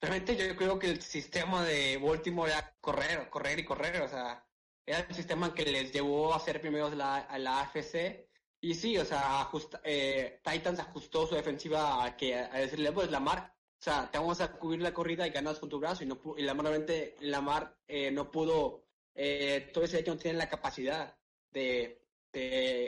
realmente 0.00 0.36
yo 0.36 0.56
creo 0.56 0.78
que 0.78 0.88
el 0.90 1.02
sistema 1.02 1.64
de 1.64 1.98
Baltimore 1.98 2.50
era 2.50 2.76
correr, 2.80 3.28
correr 3.30 3.58
y 3.58 3.64
correr. 3.64 4.02
O 4.02 4.08
sea, 4.08 4.46
era 4.86 5.00
el 5.00 5.14
sistema 5.14 5.54
que 5.54 5.64
les 5.64 5.92
llevó 5.92 6.34
a 6.34 6.40
ser 6.40 6.60
primeros 6.60 6.94
la, 6.94 7.16
a 7.16 7.38
la 7.38 7.60
AFC 7.60 8.26
y 8.60 8.74
sí, 8.74 8.96
o 8.98 9.04
sea, 9.04 9.48
eh, 9.84 10.40
Titans 10.42 10.80
ajustó 10.80 11.26
su 11.26 11.34
defensiva 11.34 12.04
a, 12.04 12.16
que, 12.16 12.34
decirle, 12.52 12.90
pues 12.92 13.10
Lamar, 13.10 13.54
o 13.78 13.82
sea, 13.82 14.10
te 14.10 14.18
vamos 14.18 14.40
a 14.40 14.52
cubrir 14.52 14.80
la 14.82 14.94
corrida 14.94 15.26
y 15.26 15.30
ganas 15.30 15.58
con 15.58 15.68
tu 15.68 15.78
brazo. 15.78 16.02
Y, 16.02 16.06
no, 16.06 16.20
y 16.36 16.42
Lamar, 16.42 16.84
Lamar 17.20 17.76
eh, 17.86 18.10
no 18.10 18.30
pudo, 18.30 18.84
eh, 19.14 19.70
todo 19.72 19.84
ese 19.84 20.00
hecho 20.00 20.14
no 20.14 20.20
tiene 20.20 20.38
la 20.38 20.48
capacidad 20.48 21.16
de, 21.50 22.05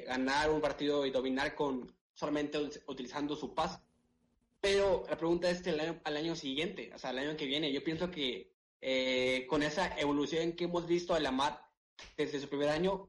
ganar 0.06 0.50
un 0.50 0.60
partido 0.60 1.06
y 1.06 1.10
dominar 1.10 1.54
con 1.54 1.92
solamente 2.14 2.58
utilizando 2.86 3.36
su 3.36 3.54
paz. 3.54 3.80
Pero 4.60 5.04
la 5.08 5.16
pregunta 5.16 5.48
es 5.48 5.64
el 5.66 5.78
año, 5.78 6.00
al 6.04 6.16
año 6.16 6.34
siguiente, 6.34 6.90
o 6.94 6.98
sea, 6.98 7.10
el 7.10 7.18
año 7.18 7.36
que 7.36 7.46
viene. 7.46 7.72
Yo 7.72 7.84
pienso 7.84 8.10
que 8.10 8.52
eh, 8.80 9.46
con 9.48 9.62
esa 9.62 9.98
evolución 9.98 10.52
que 10.52 10.64
hemos 10.64 10.86
visto 10.86 11.14
a 11.14 11.20
Lamar 11.20 11.62
desde 12.16 12.40
su 12.40 12.48
primer 12.48 12.70
año, 12.70 13.08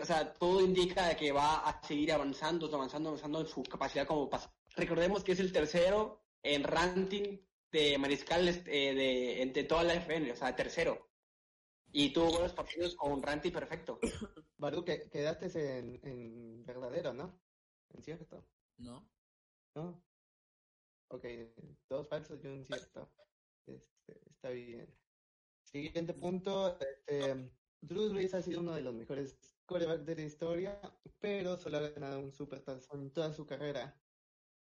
o 0.00 0.04
sea, 0.04 0.34
todo 0.34 0.60
indica 0.62 1.14
que 1.16 1.32
va 1.32 1.56
a 1.68 1.86
seguir 1.86 2.12
avanzando, 2.12 2.66
avanzando, 2.74 3.10
avanzando 3.10 3.40
en 3.40 3.46
su 3.46 3.62
capacidad 3.62 4.06
como 4.06 4.28
pasa. 4.28 4.52
Recordemos 4.76 5.24
que 5.24 5.32
es 5.32 5.40
el 5.40 5.52
tercero 5.52 6.22
en 6.42 6.64
ranking 6.64 7.38
de 7.72 7.98
mariscales 7.98 8.62
eh, 8.66 8.94
de, 8.94 9.42
entre 9.42 9.64
toda 9.64 9.84
la 9.84 9.94
FN, 9.94 10.32
o 10.32 10.36
sea, 10.36 10.54
tercero. 10.54 11.09
Y 11.92 12.12
tuvo 12.12 12.30
buenos 12.30 12.52
partidos 12.52 12.94
con 12.94 13.12
un 13.12 13.22
ranking 13.22 13.50
perfecto. 13.50 13.98
Baru, 14.58 14.84
que 14.84 15.10
quedaste 15.10 15.78
en, 15.78 16.00
en 16.04 16.64
verdadero, 16.64 17.12
¿no? 17.12 17.40
¿En 17.90 18.02
cierto? 18.02 18.46
No. 18.78 19.10
¿No? 19.74 20.04
Ok, 21.08 21.24
dos 21.88 22.08
falsos 22.08 22.42
y 22.44 22.46
un 22.46 22.64
cierto. 22.64 23.12
Este, 23.66 24.30
está 24.30 24.50
bien. 24.50 24.94
Siguiente 25.64 26.14
punto. 26.14 26.78
Este, 26.78 27.50
Drew 27.80 28.12
Brees 28.12 28.34
ha 28.34 28.42
sido 28.42 28.60
uno 28.60 28.74
de 28.74 28.82
los 28.82 28.94
mejores 28.94 29.36
coreback 29.66 30.02
de 30.02 30.16
la 30.16 30.22
historia, 30.22 30.80
pero 31.18 31.56
solo 31.56 31.78
ha 31.78 31.88
ganado 31.90 32.20
un 32.20 32.32
supertazón 32.32 33.02
en 33.02 33.10
toda 33.12 33.32
su 33.32 33.46
carrera. 33.46 34.00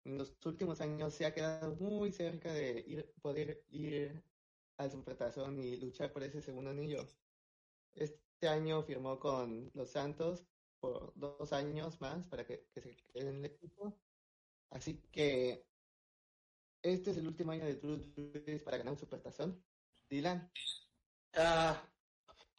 En 0.04 0.18
los 0.18 0.36
últimos 0.46 0.82
años 0.82 1.14
se 1.14 1.26
ha 1.26 1.34
quedado 1.34 1.76
muy 1.76 2.12
cerca 2.12 2.52
de 2.52 2.84
ir, 2.88 3.14
poder 3.22 3.64
ir 3.70 4.24
al 4.82 4.92
supertazón 4.92 5.60
y 5.60 5.78
luchar 5.78 6.12
por 6.12 6.24
ese 6.24 6.42
segundo 6.42 6.72
anillo. 6.72 7.08
Este 7.94 8.48
año 8.48 8.84
firmó 8.84 9.20
con 9.20 9.72
los 9.74 9.92
Santos 9.92 10.46
por 10.80 11.14
dos 11.16 11.54
años 11.54 12.02
más 12.02 12.28
para 12.28 12.46
que, 12.46 12.68
se 12.74 12.96
quede 13.14 13.30
en 13.30 13.38
el 13.38 13.46
equipo. 13.46 13.98
Así 14.72 15.02
que 15.12 15.66
este 16.82 17.12
es 17.12 17.18
el 17.18 17.28
último 17.28 17.52
año 17.52 17.66
de 17.66 17.76
Drew 17.76 18.64
para 18.64 18.78
ganar 18.78 18.94
un 18.94 19.00
supertazón. 19.00 19.64
Dylan. 20.10 20.52
Ah, 21.36 21.88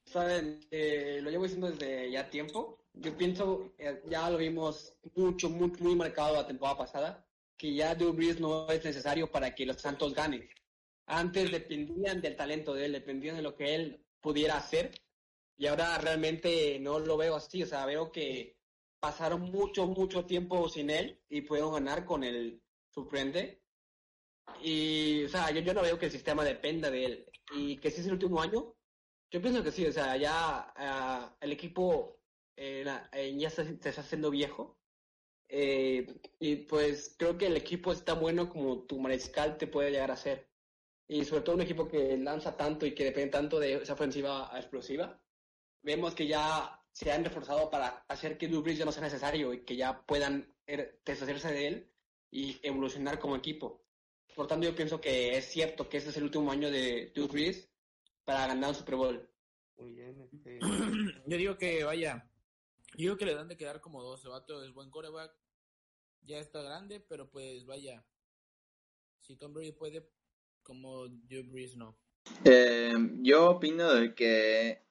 Saben, 0.04 0.60
eh, 0.70 1.20
lo 1.22 1.30
llevo 1.30 1.44
diciendo 1.44 1.70
desde 1.70 2.10
ya 2.10 2.28
tiempo. 2.28 2.84
Yo 2.92 3.16
pienso, 3.16 3.72
eh, 3.78 4.02
ya 4.08 4.28
lo 4.28 4.36
vimos 4.36 4.96
mucho, 5.14 5.48
muy, 5.48 5.70
muy 5.78 5.94
marcado 5.94 6.34
la 6.34 6.46
temporada 6.46 6.78
pasada, 6.78 7.26
que 7.56 7.74
ya 7.74 7.94
Drew 7.94 8.12
Brees 8.12 8.38
no 8.38 8.68
es 8.70 8.84
necesario 8.84 9.30
para 9.30 9.54
que 9.54 9.64
los 9.64 9.80
Santos 9.80 10.12
ganen. 10.14 10.48
Antes 11.06 11.50
dependían 11.50 12.20
del 12.20 12.36
talento 12.36 12.74
de 12.74 12.86
él, 12.86 12.92
dependían 12.92 13.36
de 13.36 13.42
lo 13.42 13.54
que 13.54 13.74
él 13.74 14.04
pudiera 14.20 14.56
hacer, 14.56 14.92
y 15.56 15.66
ahora 15.66 15.98
realmente 15.98 16.78
no 16.80 16.98
lo 16.98 17.16
veo 17.16 17.36
así. 17.36 17.62
O 17.62 17.66
sea, 17.66 17.86
veo 17.86 18.10
que 18.10 18.56
pasaron 19.00 19.42
mucho, 19.42 19.86
mucho 19.86 20.24
tiempo 20.26 20.68
sin 20.68 20.90
él 20.90 21.20
y 21.28 21.42
pudieron 21.42 21.72
ganar 21.72 22.04
con 22.04 22.24
el 22.24 22.62
sorprende. 22.90 23.62
Y, 24.62 25.24
o 25.24 25.28
sea, 25.28 25.50
yo, 25.50 25.60
yo 25.60 25.74
no 25.74 25.82
veo 25.82 25.98
que 25.98 26.06
el 26.06 26.12
sistema 26.12 26.44
dependa 26.44 26.90
de 26.90 27.04
él. 27.04 27.26
Y 27.54 27.76
que 27.78 27.90
si 27.90 28.00
es 28.00 28.06
el 28.06 28.14
último 28.14 28.40
año, 28.40 28.74
yo 29.30 29.40
pienso 29.40 29.62
que 29.62 29.72
sí, 29.72 29.86
o 29.86 29.92
sea, 29.92 30.16
ya 30.16 30.72
uh, 30.76 31.36
el 31.40 31.52
equipo 31.52 32.20
eh, 32.56 32.84
eh, 33.12 33.36
ya 33.38 33.50
se, 33.50 33.64
se, 33.64 33.88
está 33.88 34.02
haciendo 34.02 34.30
viejo. 34.30 34.78
Eh, 35.48 36.06
y 36.38 36.56
pues 36.56 37.14
creo 37.18 37.36
que 37.36 37.46
el 37.46 37.56
equipo 37.56 37.92
es 37.92 38.04
tan 38.04 38.20
bueno 38.20 38.48
como 38.48 38.84
tu 38.84 38.98
mariscal 38.98 39.58
te 39.58 39.66
puede 39.66 39.90
llegar 39.90 40.10
a 40.10 40.16
ser. 40.16 40.51
Y 41.12 41.26
sobre 41.26 41.42
todo 41.42 41.56
un 41.56 41.60
equipo 41.60 41.86
que 41.86 42.16
lanza 42.16 42.56
tanto 42.56 42.86
y 42.86 42.94
que 42.94 43.04
depende 43.04 43.32
tanto 43.32 43.60
de 43.60 43.74
esa 43.74 43.92
ofensiva 43.92 44.50
explosiva. 44.56 45.20
Vemos 45.82 46.14
que 46.14 46.26
ya 46.26 46.82
se 46.90 47.12
han 47.12 47.22
reforzado 47.22 47.68
para 47.68 48.06
hacer 48.08 48.38
que 48.38 48.48
Drew 48.48 48.64
ya 48.68 48.86
no 48.86 48.92
sea 48.92 49.02
necesario 49.02 49.52
y 49.52 49.62
que 49.62 49.76
ya 49.76 50.00
puedan 50.06 50.56
er, 50.66 51.02
deshacerse 51.04 51.52
de 51.52 51.66
él 51.66 51.92
y 52.30 52.58
evolucionar 52.62 53.18
como 53.18 53.36
equipo. 53.36 53.84
Por 54.34 54.46
tanto, 54.46 54.66
yo 54.66 54.74
pienso 54.74 55.02
que 55.02 55.36
es 55.36 55.44
cierto 55.44 55.86
que 55.86 55.98
este 55.98 56.08
es 56.08 56.16
el 56.16 56.24
último 56.24 56.50
año 56.50 56.70
de 56.70 57.12
Drew 57.14 57.28
Brees 57.28 57.68
para 58.24 58.46
ganar 58.46 58.70
un 58.70 58.74
Super 58.74 58.96
Bowl. 58.96 59.30
Muy 59.76 59.92
bien. 59.92 60.18
Este... 60.18 60.60
Yo 61.26 61.36
digo 61.36 61.58
que 61.58 61.84
vaya, 61.84 62.26
yo 62.92 63.02
digo 63.02 63.16
que 63.18 63.26
le 63.26 63.34
dan 63.34 63.48
de 63.48 63.58
quedar 63.58 63.82
como 63.82 64.02
dos. 64.02 64.24
Vato 64.24 64.64
es 64.64 64.72
buen 64.72 64.88
coreback, 64.88 65.36
ya 66.22 66.38
está 66.38 66.62
grande, 66.62 67.00
pero 67.00 67.30
pues 67.30 67.66
vaya, 67.66 68.02
si 69.20 69.36
Tom 69.36 69.52
Brady 69.52 69.72
puede, 69.72 70.10
como 70.62 71.08
Drew 71.08 71.44
Brees 71.50 71.76
no. 71.76 71.96
Eh, 72.44 72.92
yo 73.22 73.50
opino 73.50 73.92
de 73.92 74.14
que 74.14 74.82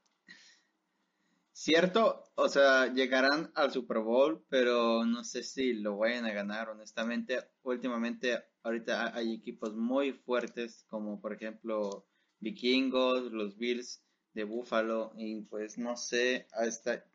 cierto, 1.61 2.23
o 2.35 2.49
sea, 2.49 2.91
llegarán 2.93 3.51
al 3.55 3.71
Super 3.71 3.99
Bowl, 3.99 4.43
pero 4.49 5.05
no 5.05 5.23
sé 5.23 5.43
si 5.43 5.73
lo 5.73 5.97
vayan 5.97 6.25
a 6.25 6.33
ganar, 6.33 6.69
honestamente. 6.69 7.39
Últimamente, 7.63 8.43
ahorita 8.63 9.15
hay 9.15 9.33
equipos 9.35 9.75
muy 9.75 10.13
fuertes, 10.13 10.85
como 10.87 11.21
por 11.21 11.33
ejemplo 11.33 12.07
vikingos, 12.39 13.31
los 13.31 13.57
Bills 13.57 14.03
de 14.33 14.43
Buffalo 14.43 15.13
y 15.17 15.41
pues 15.41 15.77
no 15.77 15.97
sé, 15.97 16.47
hasta 16.53 17.05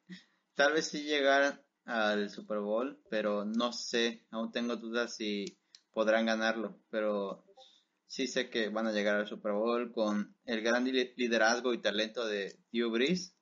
tal 0.55 0.75
vez 0.75 0.87
sí 0.87 1.03
llegar 1.03 1.64
al 1.85 2.31
Super 2.31 2.59
Bowl, 2.59 3.01
pero 3.11 3.45
no 3.45 3.73
sé, 3.73 4.27
aún 4.31 4.53
tengo 4.53 4.77
dudas 4.77 5.16
si 5.16 5.59
podrán 5.92 6.27
ganarlo, 6.27 6.79
pero 6.90 7.46
sí 8.07 8.27
sé 8.27 8.51
que 8.51 8.69
van 8.69 8.87
a 8.87 8.92
llegar 8.92 9.16
al 9.16 9.27
Super 9.27 9.53
Bowl 9.53 9.92
con 9.92 10.35
el 10.45 10.62
gran 10.62 10.85
liderazgo 10.85 11.75
y 11.75 11.79
talento 11.79 12.27
de 12.27 12.57
Drew 12.73 12.90
Brees 12.90 13.35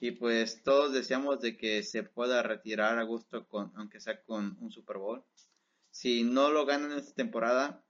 y 0.00 0.12
pues 0.12 0.62
todos 0.62 0.92
deseamos 0.92 1.40
de 1.40 1.56
que 1.56 1.82
se 1.82 2.02
pueda 2.02 2.42
retirar 2.42 2.98
a 2.98 3.04
gusto 3.04 3.46
con 3.48 3.72
aunque 3.76 4.00
sea 4.00 4.22
con 4.22 4.56
un 4.60 4.70
Super 4.70 4.98
Bowl. 4.98 5.24
si 5.90 6.22
no 6.24 6.50
lo 6.50 6.66
ganan 6.66 6.92
esta 6.92 7.14
temporada, 7.14 7.84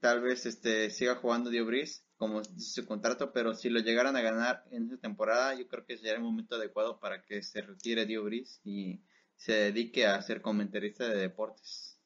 tal 0.00 0.20
vez 0.22 0.46
este 0.46 0.90
siga 0.90 1.16
jugando 1.16 1.50
Dio 1.50 1.64
Breeze, 1.66 2.02
como 2.16 2.42
su 2.44 2.86
contrato, 2.86 3.32
pero 3.32 3.54
si 3.54 3.70
lo 3.70 3.80
llegaran 3.80 4.16
a 4.16 4.22
ganar 4.22 4.64
en 4.70 4.84
esta 4.84 4.98
temporada, 4.98 5.54
yo 5.54 5.68
creo 5.68 5.84
que 5.84 5.96
sería 5.96 6.14
el 6.14 6.22
momento 6.22 6.56
adecuado 6.56 6.98
para 7.00 7.22
que 7.22 7.42
se 7.42 7.62
retire 7.62 8.06
Dio 8.06 8.24
Breeze 8.24 8.60
y 8.64 9.00
se 9.36 9.52
dedique 9.52 10.06
a 10.06 10.20
ser 10.22 10.40
comentarista 10.40 11.08
de 11.08 11.16
deportes, 11.16 11.98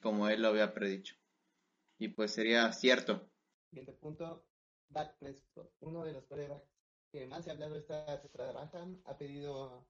como 0.00 0.28
él 0.28 0.42
lo 0.42 0.48
había 0.48 0.74
predicho. 0.74 1.17
Y 1.98 2.08
pues 2.08 2.32
sería 2.32 2.72
cierto. 2.72 3.28
Siguiente 3.68 3.92
punto, 3.92 4.46
Dak 4.88 5.18
Prescott, 5.18 5.72
uno 5.80 6.04
de 6.04 6.12
los 6.12 6.24
corebacks 6.24 6.68
que 7.10 7.26
más 7.26 7.44
se 7.44 7.50
ha 7.50 7.54
hablado 7.54 7.76
esta 7.76 8.20
temporada 8.20 8.52
baja, 8.52 8.86
ha 9.04 9.16
pedido 9.16 9.86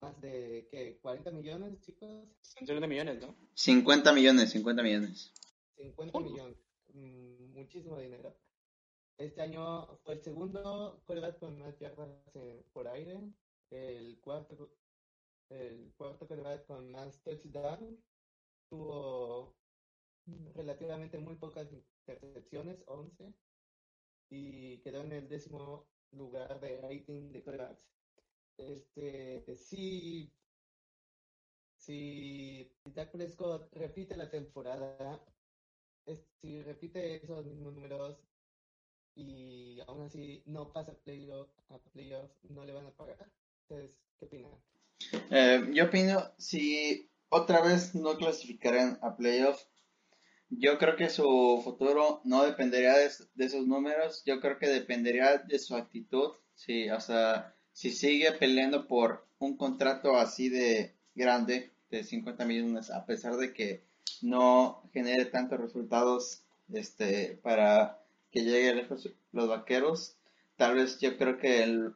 más 0.00 0.20
de, 0.20 0.68
¿qué? 0.70 1.00
¿40 1.02 1.32
millones, 1.32 1.80
chicos? 1.80 2.28
50 2.42 2.86
millones, 2.86 3.20
¿no? 3.20 3.34
50 3.54 4.12
millones, 4.12 4.50
50 4.50 4.82
millones. 4.82 5.32
50 5.76 6.20
millones, 6.20 6.58
mm, 6.92 7.54
muchísimo 7.54 7.98
dinero. 7.98 8.36
Este 9.16 9.42
año 9.42 9.98
fue 10.04 10.14
el 10.14 10.22
segundo 10.22 11.02
quarterback 11.04 11.38
con 11.40 11.58
más 11.58 11.78
yardas 11.78 12.08
eh, 12.34 12.64
por 12.72 12.86
aire, 12.88 13.18
el 13.70 14.20
cuarto, 14.20 14.70
el 15.48 15.92
cuarto 15.96 16.26
quarterback 16.26 16.66
con 16.66 16.90
más 16.92 17.20
touchdown, 17.22 17.98
tuvo 18.68 19.57
relativamente 20.54 21.18
muy 21.18 21.36
pocas 21.36 21.68
intercepciones, 21.72 22.82
11, 22.86 23.32
y 24.30 24.78
quedó 24.78 25.02
en 25.02 25.12
el 25.12 25.28
décimo 25.28 25.88
lugar 26.12 26.60
de 26.60 26.80
rating 26.80 27.32
de 27.32 27.42
quarterbacks. 27.42 27.88
Este, 28.58 29.54
sí, 29.56 30.32
si 31.76 32.70
Dak 32.84 33.10
Prescott 33.12 33.72
repite 33.72 34.16
la 34.16 34.30
temporada, 34.30 35.24
es- 36.06 36.26
si 36.40 36.60
repite 36.62 37.22
esos 37.24 37.44
mismos 37.46 37.74
números 37.74 38.18
y 39.14 39.80
aún 39.86 40.02
así 40.02 40.42
no 40.46 40.72
pasa 40.72 40.92
a 40.92 41.78
playoffs, 41.92 42.44
no 42.50 42.64
le 42.64 42.72
van 42.72 42.86
a 42.86 42.90
pagar. 42.90 43.30
Entonces, 43.68 43.98
¿qué 44.18 44.24
opinan? 44.26 44.52
Eh, 45.30 45.70
yo 45.72 45.84
opino, 45.84 46.32
si 46.38 47.08
otra 47.28 47.60
vez 47.62 47.94
no 47.94 48.16
clasificaran 48.16 48.98
a 49.02 49.16
playoff, 49.16 49.62
yo 50.50 50.78
creo 50.78 50.96
que 50.96 51.08
su 51.10 51.60
futuro 51.64 52.20
no 52.24 52.44
dependería 52.44 52.94
de, 52.96 53.06
es- 53.06 53.28
de 53.34 53.44
esos 53.46 53.66
números, 53.66 54.22
yo 54.26 54.40
creo 54.40 54.58
que 54.58 54.68
dependería 54.68 55.38
de 55.38 55.58
su 55.58 55.76
actitud, 55.76 56.32
sí, 56.54 56.88
o 56.90 57.00
si 57.72 57.90
sigue 57.90 58.32
peleando 58.32 58.86
por 58.88 59.26
un 59.38 59.56
contrato 59.56 60.16
así 60.16 60.48
de 60.48 60.94
grande, 61.14 61.70
de 61.90 62.04
50 62.04 62.44
millones, 62.44 62.90
a 62.90 63.06
pesar 63.06 63.36
de 63.36 63.52
que 63.52 63.82
no 64.22 64.82
genere 64.92 65.26
tantos 65.26 65.60
resultados 65.60 66.42
este, 66.72 67.38
para 67.42 67.98
que 68.30 68.40
llegue 68.42 68.74
lejos 68.74 69.08
los 69.32 69.48
vaqueros, 69.48 70.16
tal 70.56 70.74
vez 70.74 70.98
yo 71.00 71.16
creo 71.16 71.38
que 71.38 71.62
el, 71.62 71.94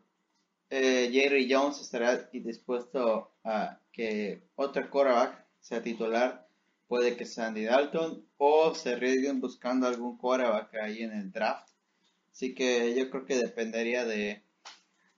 eh, 0.70 1.10
Jerry 1.12 1.48
Jones 1.52 1.80
estará 1.80 2.16
dispuesto 2.32 3.32
a 3.44 3.80
que 3.92 4.42
otro 4.56 4.90
quarterback 4.90 5.44
sea 5.60 5.82
titular. 5.82 6.41
Puede 6.92 7.16
que 7.16 7.24
sea 7.24 7.46
Andy 7.46 7.64
Dalton 7.64 8.22
o 8.36 8.74
se 8.74 8.92
arriesguen 8.92 9.40
buscando 9.40 9.86
algún 9.86 10.18
quarterback 10.18 10.74
ahí 10.74 11.02
en 11.02 11.12
el 11.12 11.32
draft. 11.32 11.66
Así 12.30 12.54
que 12.54 12.94
yo 12.94 13.08
creo 13.08 13.24
que 13.24 13.38
dependería 13.38 14.04
de 14.04 14.42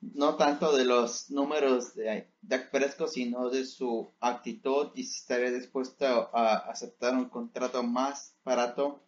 no 0.01 0.37
tanto 0.37 0.77
de 0.77 0.85
los 0.85 1.33
números 1.33 1.97
de 1.97 2.29
Dak 2.43 2.71
Prescott, 2.71 3.09
sino 3.09 3.51
de 3.51 3.65
su 3.65 4.09
actitud 4.21 4.93
y 4.95 5.03
si 5.03 5.19
estaría 5.19 5.51
dispuesto 5.51 6.31
a 6.33 6.59
aceptar 6.59 7.15
un 7.15 7.29
contrato 7.29 7.83
más 7.83 8.37
barato 8.45 9.03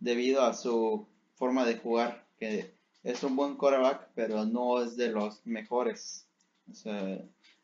debido 0.00 0.42
a 0.42 0.54
su 0.54 1.06
forma 1.36 1.64
de 1.64 1.76
jugar, 1.76 2.26
que 2.40 2.74
es 3.04 3.22
un 3.22 3.36
buen 3.36 3.54
quarterback, 3.54 4.08
pero 4.16 4.44
no 4.46 4.82
es 4.82 4.96
de 4.96 5.10
los 5.10 5.46
mejores. 5.46 6.26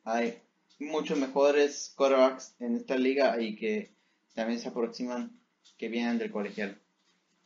Hay 0.04 0.40
muchos 0.78 1.18
mejores 1.18 1.92
quarterbacks 1.96 2.54
en 2.60 2.76
esta 2.76 2.96
liga 2.96 3.42
y 3.42 3.56
que 3.56 3.95
también 4.36 4.60
se 4.60 4.68
aproximan 4.68 5.40
que 5.76 5.88
vienen 5.88 6.18
del 6.18 6.30
colegial. 6.30 6.80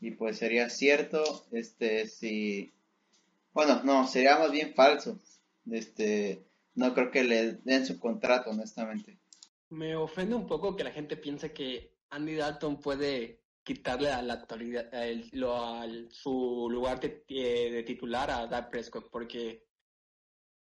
Y 0.01 0.11
pues 0.13 0.39
sería 0.39 0.69
cierto, 0.69 1.47
este, 1.53 2.07
si, 2.07 2.73
bueno, 3.53 3.83
no, 3.85 4.07
sería 4.07 4.39
más 4.39 4.51
bien 4.53 4.75
falso. 4.75 5.19
Este, 5.71 6.45
no 6.75 6.93
creo 6.95 7.11
que 7.11 7.25
le 7.25 7.53
den 7.65 7.87
su 7.87 7.99
contrato, 7.99 8.51
honestamente. 8.51 9.19
Me 9.71 9.95
ofende 9.97 10.35
un 10.35 10.47
poco 10.47 10.75
que 10.77 10.85
la 10.85 10.91
gente 10.91 11.17
piense 11.17 11.53
que 11.53 11.95
Andy 12.11 12.35
Dalton 12.35 12.81
puede 12.81 13.41
quitarle 13.63 14.11
a 14.11 14.23
la 14.23 14.35
actualidad 14.35 14.93
el- 14.93 15.29
lo- 15.33 15.55
al- 15.65 16.11
su 16.11 16.69
lugar 16.71 16.99
de, 16.99 17.25
eh, 17.29 17.71
de 17.71 17.83
titular 17.85 18.31
a 18.31 18.47
Dak 18.47 18.71
Prescott, 18.71 19.11
porque 19.11 19.67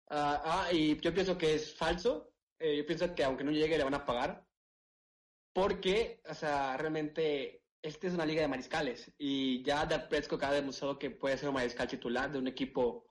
ah, 0.10 0.42
ah, 0.68 0.74
y 0.74 1.00
yo 1.00 1.13
pienso 1.13 1.38
que 1.38 1.54
es 1.56 1.74
falso. 1.76 2.34
eh, 2.60 2.76
yo 2.76 2.86
pienso 2.88 3.13
que 3.13 3.24
aunque 3.24 3.44
no 3.44 3.52
llegue 3.52 3.78
le 3.78 3.84
van 3.84 3.94
a 3.94 4.04
pagar, 4.04 4.47
porque, 5.58 6.22
o 6.30 6.36
sea, 6.36 6.78
realmente 6.78 7.63
esta 7.82 8.06
es 8.06 8.13
una 8.13 8.28
liga 8.28 8.43
de 8.43 8.48
mariscales 8.48 9.12
y 9.17 9.63
ya 9.63 9.88
Dak 9.88 10.08
Prescott 10.08 10.43
ha 10.43 10.52
demostrado 10.52 11.00
que 11.00 11.10
puede 11.10 11.36
ser 11.36 11.50
un 11.50 11.56
mariscal 11.56 11.88
titular 11.88 12.32
de 12.32 12.38
un 12.38 12.48
equipo 12.48 13.08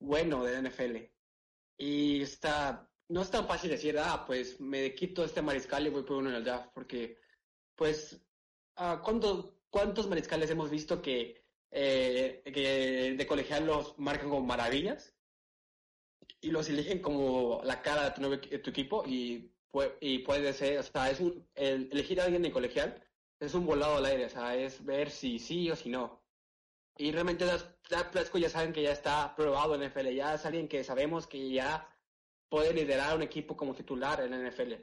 bueno 0.00 0.42
de 0.44 0.62
NFL. 0.62 0.96
Y 1.76 2.22
está, 2.22 2.90
no 3.10 3.20
es 3.20 3.30
tan 3.30 3.46
fácil 3.46 3.70
decir, 3.70 3.98
ah, 3.98 4.24
pues 4.26 4.58
me 4.60 4.94
quito 4.94 5.24
este 5.24 5.42
mariscal 5.42 5.86
y 5.86 5.90
voy 5.90 6.04
por 6.04 6.16
uno 6.16 6.30
en 6.30 6.36
el 6.36 6.44
draft, 6.44 6.70
porque, 6.72 7.18
pues, 7.74 8.18
ah, 8.76 9.02
¿cuántos, 9.04 9.52
¿cuántos 9.68 10.08
mariscales 10.08 10.48
hemos 10.48 10.70
visto 10.70 11.02
que, 11.02 11.44
eh, 11.70 12.40
que 12.46 13.14
de 13.14 13.26
colegial 13.26 13.66
los 13.66 13.98
marcan 13.98 14.30
como 14.30 14.46
maravillas 14.46 15.14
y 16.40 16.50
los 16.50 16.66
eligen 16.70 17.02
como 17.02 17.60
la 17.62 17.82
cara 17.82 18.04
de 18.04 18.10
tu, 18.12 18.48
de 18.48 18.58
tu 18.58 18.70
equipo 18.70 19.04
y, 19.06 19.53
y 20.00 20.18
puede 20.20 20.52
ser, 20.52 20.78
o 20.78 20.82
sea, 20.82 21.10
es 21.10 21.20
un, 21.20 21.48
el- 21.54 21.88
elegir 21.92 22.20
a 22.20 22.24
alguien 22.24 22.42
de 22.42 22.52
colegial 22.52 23.02
es 23.40 23.54
un 23.54 23.66
volado 23.66 23.96
al 23.96 24.04
aire, 24.06 24.26
o 24.26 24.30
sea, 24.30 24.56
es 24.56 24.84
ver 24.84 25.10
si 25.10 25.38
sí 25.38 25.70
o 25.70 25.76
si 25.76 25.90
no. 25.90 26.22
Y 26.96 27.12
realmente 27.12 27.44
Dak 27.90 28.12
Prescott 28.12 28.40
ya 28.42 28.48
saben 28.50 28.72
que 28.72 28.82
ya 28.82 28.92
está 28.92 29.34
probado 29.36 29.74
en 29.74 29.80
la 29.82 29.86
NFL, 29.88 30.08
ya 30.14 30.34
es 30.34 30.46
alguien 30.46 30.68
que 30.68 30.84
sabemos 30.84 31.26
que 31.26 31.50
ya 31.50 31.88
puede 32.48 32.72
liderar 32.74 33.16
un 33.16 33.22
equipo 33.22 33.56
como 33.56 33.74
titular 33.74 34.20
en 34.22 34.30
la 34.32 34.38
NFL. 34.50 34.74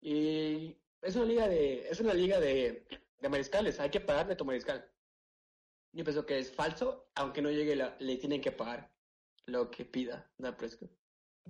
Y 0.00 0.76
es 1.02 1.16
una 1.16 1.24
liga 1.26 1.48
de, 1.48 1.88
es 1.88 2.00
una 2.00 2.14
liga 2.14 2.40
de, 2.40 2.86
de 3.20 3.28
mariscales, 3.28 3.78
hay 3.80 3.90
que 3.90 4.00
pagarle 4.00 4.34
a 4.34 4.36
tu 4.36 4.44
mariscal. 4.44 4.90
Yo 5.92 6.04
pienso 6.04 6.24
que 6.26 6.38
es 6.38 6.50
falso, 6.52 7.10
aunque 7.14 7.42
no 7.42 7.50
llegue, 7.50 7.76
le 7.76 8.16
tienen 8.16 8.40
que 8.40 8.52
pagar 8.52 8.90
lo 9.46 9.70
que 9.70 9.84
pida 9.84 10.32
Dak 10.38 10.56
Prescott. 10.56 10.97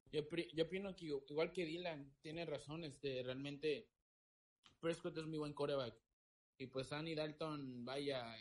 Yo, 0.06 0.22
yo 0.54 0.64
opino 0.64 0.94
que 0.96 1.06
igu- 1.06 1.24
igual 1.28 1.52
que 1.52 1.64
Dylan 1.66 2.18
tiene 2.20 2.46
razón, 2.46 2.84
este, 2.84 3.22
realmente 3.22 3.90
Prescott 4.80 5.16
es 5.18 5.26
muy 5.26 5.38
buen 5.38 5.54
coreback. 5.54 6.02
Y 6.58 6.66
pues 6.68 6.92
Andy 6.92 7.14
Dalton, 7.14 7.84
vaya, 7.84 8.36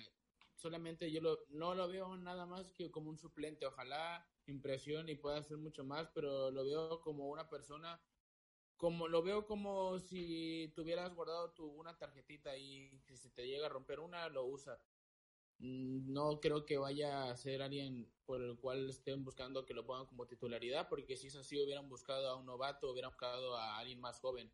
solamente 0.56 1.12
yo 1.12 1.22
lo, 1.22 1.40
no 1.50 1.76
lo 1.76 1.88
veo 1.88 2.18
nada 2.18 2.46
más 2.46 2.72
que 2.72 2.92
como 2.92 3.10
un 3.10 3.18
suplente. 3.18 3.66
Ojalá 3.66 4.28
impresione 4.46 5.12
y 5.12 5.16
pueda 5.16 5.38
hacer 5.38 5.58
mucho 5.58 5.84
más, 5.84 6.10
pero 6.10 6.52
lo 6.52 6.66
veo 6.66 7.02
como 7.02 7.30
una 7.30 7.50
persona, 7.50 8.02
como 8.78 9.08
lo 9.08 9.22
veo 9.24 9.46
como 9.46 10.00
si 10.00 10.72
tuvieras 10.76 11.14
guardado 11.16 11.54
tu 11.54 11.68
una 11.68 11.98
tarjetita 11.98 12.58
y 12.58 12.98
si 13.00 13.18
se 13.18 13.32
te 13.32 13.48
llega 13.48 13.68
a 13.68 13.70
romper 13.70 14.00
una, 14.00 14.30
lo 14.30 14.46
usa. 14.46 14.82
Mm, 15.60 16.12
No 16.14 16.40
creo 16.40 16.66
que 16.66 16.78
vaya 16.78 17.30
a 17.32 17.36
ser 17.38 17.62
alguien 17.62 18.14
por 18.26 18.42
el 18.42 18.60
cual 18.60 18.90
estén 18.90 19.24
buscando 19.24 19.66
que 19.66 19.74
lo 19.74 19.86
pongan 19.86 20.06
como 20.08 20.28
titularidad, 20.28 20.88
porque 20.90 21.18
si 21.18 21.28
es 21.28 21.36
así 21.36 21.60
hubieran 21.62 21.90
buscado 21.90 22.30
a 22.30 22.36
un 22.38 22.46
novato, 22.46 22.92
hubieran 22.92 23.12
buscado 23.12 23.56
a 23.58 23.78
alguien 23.80 24.00
más 24.00 24.20
joven. 24.20 24.54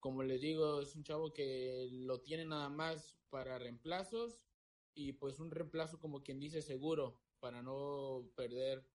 Como 0.00 0.22
les 0.24 0.40
digo, 0.42 0.80
es 0.82 0.96
un 0.96 1.04
chavo 1.04 1.32
que 1.32 1.88
lo 1.92 2.22
tiene 2.22 2.44
nada 2.46 2.68
más 2.70 3.20
para 3.30 3.58
reemplazos 3.58 4.48
y 4.94 5.14
pues 5.14 5.40
un 5.40 5.50
reemplazo 5.50 6.00
como 6.00 6.22
quien 6.22 6.40
dice 6.40 6.62
seguro 6.62 7.24
para 7.40 7.62
no 7.62 8.32
perder, 8.36 8.90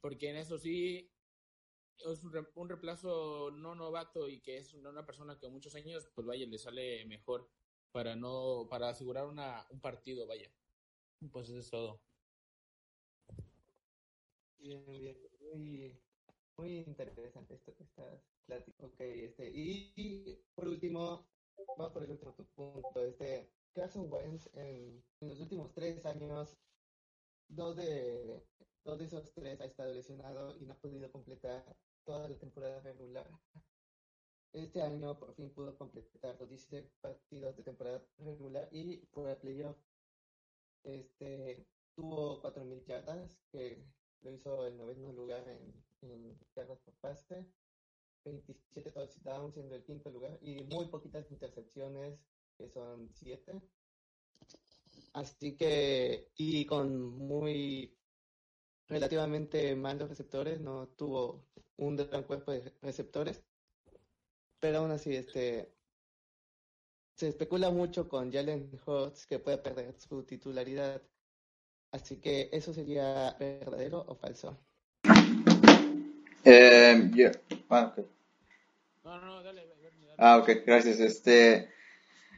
porque 0.00 0.30
en 0.30 0.36
eso 0.36 0.58
sí 0.58 1.16
es 1.98 2.24
un, 2.24 2.32
re- 2.32 2.50
un 2.54 2.68
reemplazo 2.68 3.50
no 3.52 3.74
novato 3.74 4.28
y 4.28 4.40
que 4.42 4.58
es 4.58 4.74
una 4.74 5.06
persona 5.06 5.38
que 5.38 5.48
muchos 5.48 5.74
años 5.74 6.10
pues 6.14 6.26
vaya 6.26 6.46
le 6.46 6.58
sale 6.58 7.04
mejor 7.06 7.50
para 7.94 8.16
no 8.16 8.66
para 8.68 8.88
asegurar 8.88 9.26
una, 9.26 9.64
un 9.70 9.80
partido 9.80 10.26
vaya 10.26 10.50
pues 11.30 11.48
eso 11.48 11.60
es 11.60 11.70
todo 11.70 12.02
Bien, 14.58 14.82
bien, 14.86 15.18
muy, 15.52 16.00
muy 16.56 16.78
interesante 16.78 17.54
esto 17.54 17.74
que 17.76 17.84
estás 17.84 18.18
platicando. 18.46 18.94
Ok, 18.94 19.00
este, 19.00 19.50
y, 19.54 20.42
por 20.54 20.68
último, 20.68 21.28
vamos 21.76 21.92
por 21.92 22.02
el 22.02 22.12
último 22.12 22.34
punto, 22.54 23.04
este, 23.04 23.52
Carson 23.74 24.10
Wentz 24.10 24.48
en, 24.54 25.04
en 25.20 25.28
los 25.28 25.38
últimos 25.38 25.70
tres 25.74 26.06
años, 26.06 26.56
dos 27.46 27.76
de, 27.76 28.42
dos 28.86 28.98
de 28.98 29.04
esos 29.04 29.34
tres 29.34 29.60
ha 29.60 29.66
estado 29.66 29.92
lesionado 29.92 30.56
y 30.56 30.64
no 30.64 30.72
ha 30.72 30.78
podido 30.78 31.12
completar 31.12 31.76
toda 32.06 32.26
la 32.26 32.38
temporada 32.38 32.80
regular. 32.80 33.28
Este 34.54 34.82
año 34.82 35.18
por 35.18 35.34
fin 35.34 35.50
pudo 35.50 35.76
completar 35.76 36.36
los 36.38 36.48
16 36.48 36.84
partidos 37.00 37.56
de 37.56 37.62
temporada 37.62 38.02
regular 38.18 38.68
y 38.70 38.98
por 39.06 39.28
el 39.28 39.36
playoff. 39.36 39.76
Este, 40.84 41.66
tuvo 41.94 42.40
4.000 42.42 42.84
yardas, 42.84 43.38
que 43.50 43.84
lo 44.22 44.30
hizo 44.30 44.66
el 44.66 44.76
noveno 44.76 45.12
lugar 45.12 45.46
en, 45.48 45.84
en 46.02 46.38
yardas 46.54 46.78
por 46.80 46.94
pase, 46.94 47.46
27 48.24 48.90
touchdowns 48.92 49.54
siendo 49.54 49.74
el 49.74 49.84
quinto 49.84 50.10
lugar 50.10 50.38
y 50.40 50.62
muy 50.64 50.86
poquitas 50.86 51.30
intercepciones, 51.30 52.18
que 52.56 52.68
son 52.68 53.10
7. 53.12 53.60
Así 55.14 55.56
que, 55.56 56.30
y 56.36 56.64
con 56.66 57.00
muy 57.00 57.96
relativamente 58.88 59.74
malos 59.74 60.08
receptores, 60.08 60.60
no 60.60 60.88
tuvo 60.88 61.46
un 61.76 61.96
gran 61.96 62.24
cuerpo 62.24 62.52
de 62.52 62.72
receptores, 62.82 63.42
pero 64.64 64.78
aún 64.78 64.92
así, 64.92 65.14
este, 65.14 65.74
se 67.16 67.28
especula 67.28 67.68
mucho 67.68 68.08
con 68.08 68.32
Jalen 68.32 68.70
Hurts 68.86 69.26
que 69.26 69.38
puede 69.38 69.58
perder 69.58 69.94
su 69.98 70.22
titularidad. 70.22 71.02
Así 71.92 72.18
que 72.18 72.48
eso 72.50 72.72
sería 72.72 73.36
verdadero 73.38 74.06
o 74.08 74.14
falso. 74.14 74.56
Eh, 76.44 77.10
yo- 77.12 77.28
ah, 77.68 77.92
ok. 77.94 78.06
No, 79.04 79.20
no, 79.20 79.42
dale, 79.42 79.66
dale, 79.66 79.82
dale. 79.82 80.14
Ah, 80.16 80.38
ok, 80.38 80.48
gracias. 80.64 80.98
Este, 80.98 81.68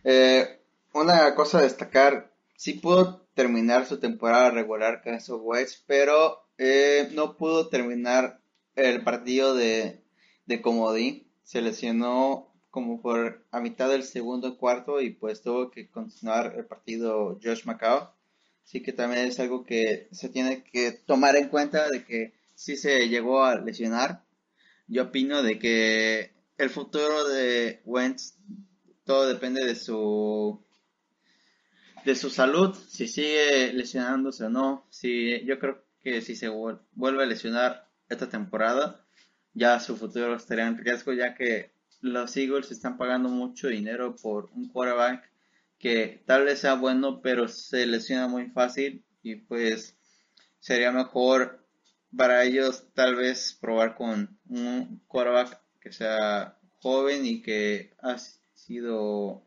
eh, 0.03 0.61
una 0.95 1.33
cosa 1.37 1.59
a 1.61 1.63
destacar, 1.63 2.33
sí 2.57 2.73
pudo 2.73 3.25
terminar 3.35 3.87
su 3.87 4.01
temporada 4.01 4.51
regular 4.51 5.01
Carson 5.01 5.39
Wentz, 5.45 5.81
pero 5.87 6.43
eh, 6.59 7.09
no 7.13 7.37
pudo 7.37 7.69
terminar 7.69 8.41
el 8.75 9.05
partido 9.05 9.55
de, 9.55 10.03
de 10.47 10.61
comodín. 10.61 11.26
Se 11.47 11.63
lesionó 11.63 12.53
como 12.71 13.01
por 13.01 13.47
a 13.53 13.61
mitad 13.61 13.89
del 13.89 14.03
segundo 14.03 14.59
cuarto 14.59 15.01
y 15.01 15.11
pues 15.11 15.43
tuvo 15.43 15.71
que 15.71 15.89
continuar 15.89 16.55
el 16.59 16.67
partido 16.67 17.39
Josh 17.43 17.65
McCown. 17.65 18.09
Así 18.65 18.83
que 18.83 18.93
también 18.93 19.27
es 19.27 19.39
algo 19.39 19.65
que 19.65 20.09
se 20.11 20.29
tiene 20.29 20.65
que 20.65 20.91
tomar 20.91 21.37
en 21.37 21.49
cuenta 21.49 21.89
de 21.89 22.05
que 22.05 22.35
sí 22.57 22.77
se 22.77 23.09
llegó 23.09 23.45
a 23.45 23.55
lesionar. 23.61 24.25
Yo 24.89 25.05
opino 25.05 25.45
de 25.45 25.59
que 25.61 26.33
el 26.59 26.69
futuro 26.71 27.29
de 27.29 27.81
Wentz 27.85 28.35
todo 29.05 29.29
depende 29.29 29.65
de 29.65 29.77
su 29.77 30.61
de 32.05 32.17
su 32.17 32.29
salud, 32.29 32.75
si 32.89 33.07
sigue 33.07 33.73
lesionándose 33.73 34.45
o 34.45 34.51
no. 34.51 34.85
Si 34.91 35.45
yo 35.45 35.59
creo 35.61 35.85
que 36.03 36.21
si 36.23 36.35
se 36.35 36.49
vuel- 36.51 36.81
vuelve 36.93 37.23
a 37.23 37.27
lesionar 37.27 37.89
esta 38.09 38.29
temporada, 38.29 39.06
ya 39.57 39.81
su 39.81 39.97
futuro 39.97 40.37
estaría 40.37 40.67
en 40.67 40.77
riesgo, 40.77 41.15
ya 41.15 41.35
que 41.35 41.71
los 42.03 42.37
Eagles 42.37 42.71
están 42.71 42.99
pagando 42.99 43.31
mucho 43.31 43.69
dinero 43.69 44.15
por 44.15 44.51
un 44.55 44.69
quarterback 44.69 45.31
que 45.79 46.23
tal 46.27 46.45
vez 46.45 46.61
sea 46.61 46.75
bueno, 46.75 47.23
pero 47.23 47.49
se 47.49 47.87
lesiona 47.87 48.29
muy 48.29 48.49
fácil 48.51 49.03
y 49.23 49.37
pues 49.37 49.97
sería 50.61 50.93
mejor 50.93 51.65
para 52.15 52.45
ellos 52.45 52.85
tal 52.95 53.17
vez 53.17 53.57
probar 53.59 53.95
con 53.95 54.39
un 54.49 55.01
quarterback 55.09 55.59
que 55.81 55.93
sea 55.93 56.59
joven 56.83 57.25
y 57.25 57.41
que 57.41 57.95
ha 58.03 58.19
sido 58.55 59.43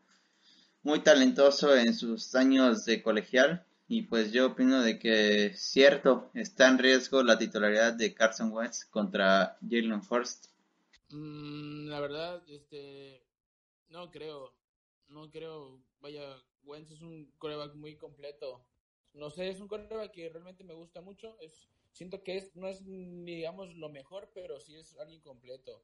muy 0.82 1.00
talentoso 1.00 1.76
en 1.76 1.94
sus 1.94 2.34
años 2.34 2.84
de 2.84 3.00
colegial 3.00 3.64
y 3.90 4.02
pues 4.02 4.30
yo 4.30 4.46
opino 4.46 4.84
de 4.84 5.00
que 5.00 5.52
cierto 5.56 6.30
está 6.34 6.68
en 6.68 6.78
riesgo 6.78 7.24
la 7.24 7.36
titularidad 7.36 7.92
de 7.92 8.14
Carson 8.14 8.52
Wentz 8.52 8.84
contra 8.84 9.58
Jalen 9.68 10.00
Hurst. 10.08 10.46
Mm, 11.08 11.88
la 11.88 11.98
verdad, 11.98 12.40
este, 12.48 13.20
no 13.88 14.08
creo, 14.12 14.54
no 15.08 15.28
creo, 15.32 15.82
vaya, 16.00 16.40
Wentz 16.62 16.92
es 16.92 17.02
un 17.02 17.32
coreback 17.38 17.74
muy 17.74 17.96
completo. 17.96 18.64
No 19.12 19.28
sé, 19.28 19.48
es 19.48 19.58
un 19.58 19.66
coreback 19.66 20.12
que 20.12 20.28
realmente 20.28 20.62
me 20.62 20.74
gusta 20.74 21.00
mucho. 21.00 21.36
Siento 21.90 22.22
que 22.22 22.36
es, 22.36 22.54
no 22.54 22.68
es, 22.68 22.84
digamos, 22.86 23.74
lo 23.74 23.88
mejor, 23.88 24.30
pero 24.32 24.60
sí 24.60 24.76
es 24.76 24.96
alguien 24.98 25.20
completo. 25.20 25.82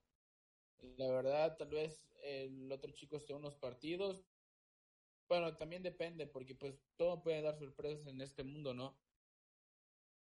La 0.96 1.10
verdad, 1.10 1.56
tal 1.56 1.70
vez 1.70 2.06
el 2.22 2.70
otro 2.70 2.92
chico 2.92 3.16
esté 3.16 3.34
unos 3.34 3.56
partidos. 3.56 4.22
Bueno, 5.28 5.56
también 5.56 5.82
depende, 5.82 6.26
porque 6.26 6.54
pues 6.54 6.80
todo 6.96 7.22
puede 7.22 7.42
dar 7.42 7.58
sorpresas 7.58 8.06
en 8.06 8.20
este 8.20 8.44
mundo, 8.44 8.74
¿no? 8.74 8.96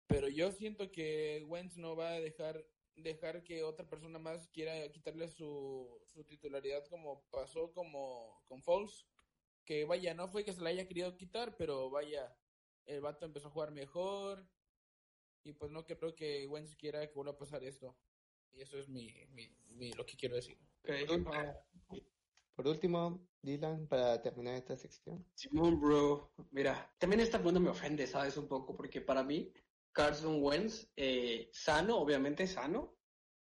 Pero 0.07 0.27
yo 0.27 0.51
siento 0.51 0.91
que 0.91 1.43
Wentz 1.47 1.77
no 1.77 1.95
va 1.95 2.09
a 2.13 2.19
dejar 2.19 2.65
dejar 2.95 3.43
que 3.43 3.63
otra 3.63 3.87
persona 3.87 4.19
más 4.19 4.49
quiera 4.49 4.91
quitarle 4.91 5.27
su, 5.29 6.01
su 6.05 6.25
titularidad 6.25 6.85
como 6.87 7.29
pasó 7.29 7.71
como 7.71 8.43
con 8.47 8.61
Foles. 8.61 9.07
Que 9.63 9.85
vaya, 9.85 10.13
no 10.15 10.27
fue 10.27 10.43
que 10.43 10.51
se 10.51 10.61
la 10.61 10.69
haya 10.69 10.87
querido 10.87 11.15
quitar, 11.15 11.55
pero 11.55 11.89
vaya, 11.91 12.35
el 12.85 13.01
vato 13.01 13.25
empezó 13.25 13.47
a 13.47 13.51
jugar 13.51 13.71
mejor. 13.71 14.49
Y 15.43 15.53
pues 15.53 15.71
no 15.71 15.85
creo 15.85 16.15
que 16.15 16.47
Wentz 16.47 16.75
quiera 16.75 17.07
que 17.07 17.13
vuelva 17.13 17.33
a 17.33 17.37
pasar 17.37 17.63
esto. 17.63 17.95
Y 18.51 18.61
eso 18.61 18.79
es 18.79 18.89
mi, 18.89 19.07
mi, 19.27 19.47
mi- 19.67 19.93
lo 19.93 20.05
que 20.05 20.17
quiero 20.17 20.35
decir. 20.35 20.57
Por 22.59 22.67
último, 22.67 23.25
Dylan, 23.41 23.87
para 23.87 24.21
terminar 24.21 24.55
esta 24.55 24.75
sección. 24.75 25.25
Simón, 25.33 25.79
bro. 25.79 26.33
Mira, 26.51 26.93
también 26.97 27.21
esta 27.21 27.37
pregunta 27.37 27.61
me 27.61 27.69
ofende, 27.69 28.05
¿sabes? 28.05 28.35
Un 28.35 28.49
poco, 28.49 28.75
porque 28.75 28.99
para 28.99 29.23
mí, 29.23 29.49
Carson 29.93 30.43
Wentz, 30.43 30.91
eh, 30.97 31.49
sano, 31.53 31.95
obviamente 31.97 32.45
sano, 32.47 32.97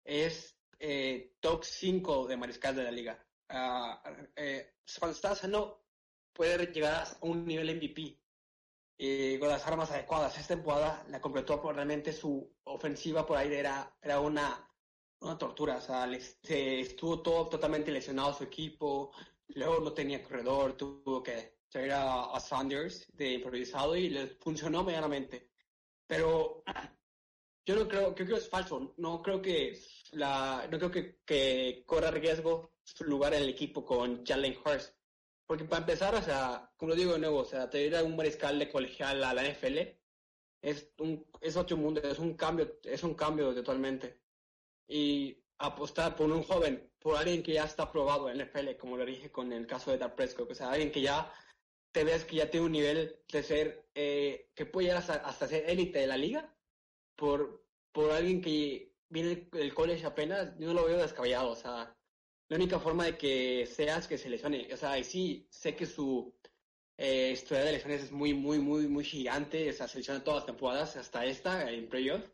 es 0.03 0.59
eh, 0.79 1.37
top 1.39 1.63
5 1.63 2.27
de 2.27 2.35
mariscal 2.35 2.75
de 2.75 2.83
la 2.83 2.91
liga. 2.91 3.25
Ah, 3.47 4.03
eh, 4.35 4.73
cuando 4.99 5.15
está 5.15 5.33
sano, 5.33 5.85
puede 6.33 6.65
llegar 6.73 7.07
a 7.07 7.17
un 7.21 7.45
nivel 7.45 7.69
MVP. 7.69 8.19
eh, 8.97 9.37
con 9.39 9.47
las 9.47 9.65
armas 9.65 9.91
adecuadas. 9.91 10.37
Esta 10.37 10.55
temporada 10.55 11.05
la 11.07 11.21
completó 11.21 11.61
por 11.61 11.75
realmente 11.75 12.11
su 12.11 12.53
ofensiva 12.65 13.25
por 13.25 13.37
aire 13.37 13.59
era, 13.59 13.97
era 14.01 14.19
una, 14.19 14.69
una 15.25 15.37
tortura. 15.37 15.77
O 15.77 15.81
sea, 15.81 16.05
les- 16.07 16.37
se 16.43 16.79
estuvo 16.81 17.21
todo 17.21 17.47
totalmente 17.49 17.91
lesionado 17.91 18.33
su 18.33 18.43
equipo. 18.43 19.11
Luego 19.49 19.79
no 19.79 19.93
tenía 19.93 20.23
corredor, 20.23 20.73
tuvo 20.77 21.21
que 21.23 21.55
traer 21.69 21.91
a, 21.93 22.25
a 22.35 22.39
Sanders 22.39 23.05
de 23.13 23.33
improvisado 23.33 23.95
y 23.95 24.09
les 24.09 24.37
funcionó 24.37 24.83
medianamente. 24.83 25.49
Pero 26.07 26.63
yo 27.65 27.75
no 27.75 27.87
creo, 27.87 28.13
creo 28.15 28.27
que 28.27 28.35
es 28.35 28.49
falso. 28.49 28.93
No 28.97 29.21
creo 29.21 29.41
que 29.41 29.79
la, 30.11 30.67
no 30.71 30.77
creo 30.77 30.91
que, 30.91 31.19
que 31.25 31.83
corra 31.85 32.11
riesgo 32.11 32.71
su 32.83 33.03
lugar 33.05 33.33
en 33.33 33.43
el 33.43 33.49
equipo 33.49 33.83
con 33.85 34.25
Jalen 34.25 34.57
Hurst. 34.63 34.93
Porque 35.47 35.65
para 35.65 35.81
empezar, 35.81 36.15
o 36.15 36.21
sea, 36.21 36.71
como 36.77 36.89
lo 36.91 36.95
digo 36.95 37.13
de 37.13 37.19
nuevo, 37.19 37.39
o 37.39 37.45
sea, 37.45 37.69
traer 37.69 37.95
a 37.95 38.03
un 38.03 38.15
mariscal 38.15 38.57
de 38.57 38.69
colegial 38.71 39.23
a 39.23 39.33
la 39.33 39.43
NFL 39.43 39.77
es 40.61 40.91
un, 40.97 41.23
es 41.41 41.55
otro 41.55 41.77
mundo, 41.77 42.01
es 42.01 42.17
un 42.17 42.33
cambio, 42.35 42.79
es 42.83 43.03
un 43.03 43.13
cambio 43.13 43.53
totalmente. 43.53 44.21
Y 44.87 45.37
apostar 45.57 46.15
por 46.15 46.31
un 46.31 46.43
joven, 46.43 46.91
por 46.99 47.17
alguien 47.17 47.43
que 47.43 47.53
ya 47.53 47.65
está 47.65 47.91
probado 47.91 48.29
en 48.29 48.37
NFL, 48.41 48.77
como 48.77 48.97
lo 48.97 49.05
dije 49.05 49.31
con 49.31 49.51
el 49.53 49.65
caso 49.67 49.91
de 49.91 49.97
Dak 49.97 50.15
Prescott, 50.15 50.51
o 50.51 50.55
sea, 50.55 50.71
alguien 50.71 50.91
que 50.91 51.01
ya 51.01 51.31
te 51.91 52.03
ves 52.03 52.25
que 52.25 52.37
ya 52.37 52.49
tiene 52.49 52.65
un 52.65 52.73
nivel 52.73 53.19
de 53.31 53.43
ser, 53.43 53.87
eh, 53.95 54.49
que 54.53 54.65
puede 54.65 54.87
llegar 54.87 55.01
hasta, 55.01 55.13
hasta 55.15 55.47
ser 55.47 55.69
élite 55.69 55.99
de 55.99 56.07
la 56.07 56.17
liga, 56.17 56.53
por, 57.15 57.65
por 57.93 58.11
alguien 58.11 58.41
que 58.41 58.93
viene 59.09 59.47
del 59.51 59.73
college 59.73 60.05
apenas, 60.05 60.57
yo 60.59 60.67
no 60.67 60.73
lo 60.73 60.85
veo 60.85 60.97
descabellado, 60.97 61.51
o 61.51 61.55
sea, 61.55 61.95
la 62.49 62.57
única 62.57 62.79
forma 62.79 63.05
de 63.05 63.17
que 63.17 63.65
seas 63.65 64.07
que 64.07 64.17
se 64.17 64.29
lesione, 64.29 64.67
o 64.73 64.77
sea, 64.77 64.99
y 64.99 65.03
sí, 65.03 65.47
sé 65.49 65.75
que 65.75 65.85
su 65.85 66.35
eh, 66.97 67.31
historia 67.31 67.63
de 67.63 67.71
lesiones 67.73 68.03
es 68.03 68.11
muy, 68.11 68.33
muy, 68.33 68.59
muy, 68.59 68.87
muy 68.87 69.05
gigante, 69.05 69.69
o 69.69 69.73
sea, 69.73 69.87
se 69.87 69.99
lesiona 69.99 70.23
todas 70.23 70.39
las 70.39 70.47
temporadas, 70.47 70.97
hasta 70.97 71.25
esta, 71.25 71.71
en 71.71 71.87
playoff, 71.87 72.27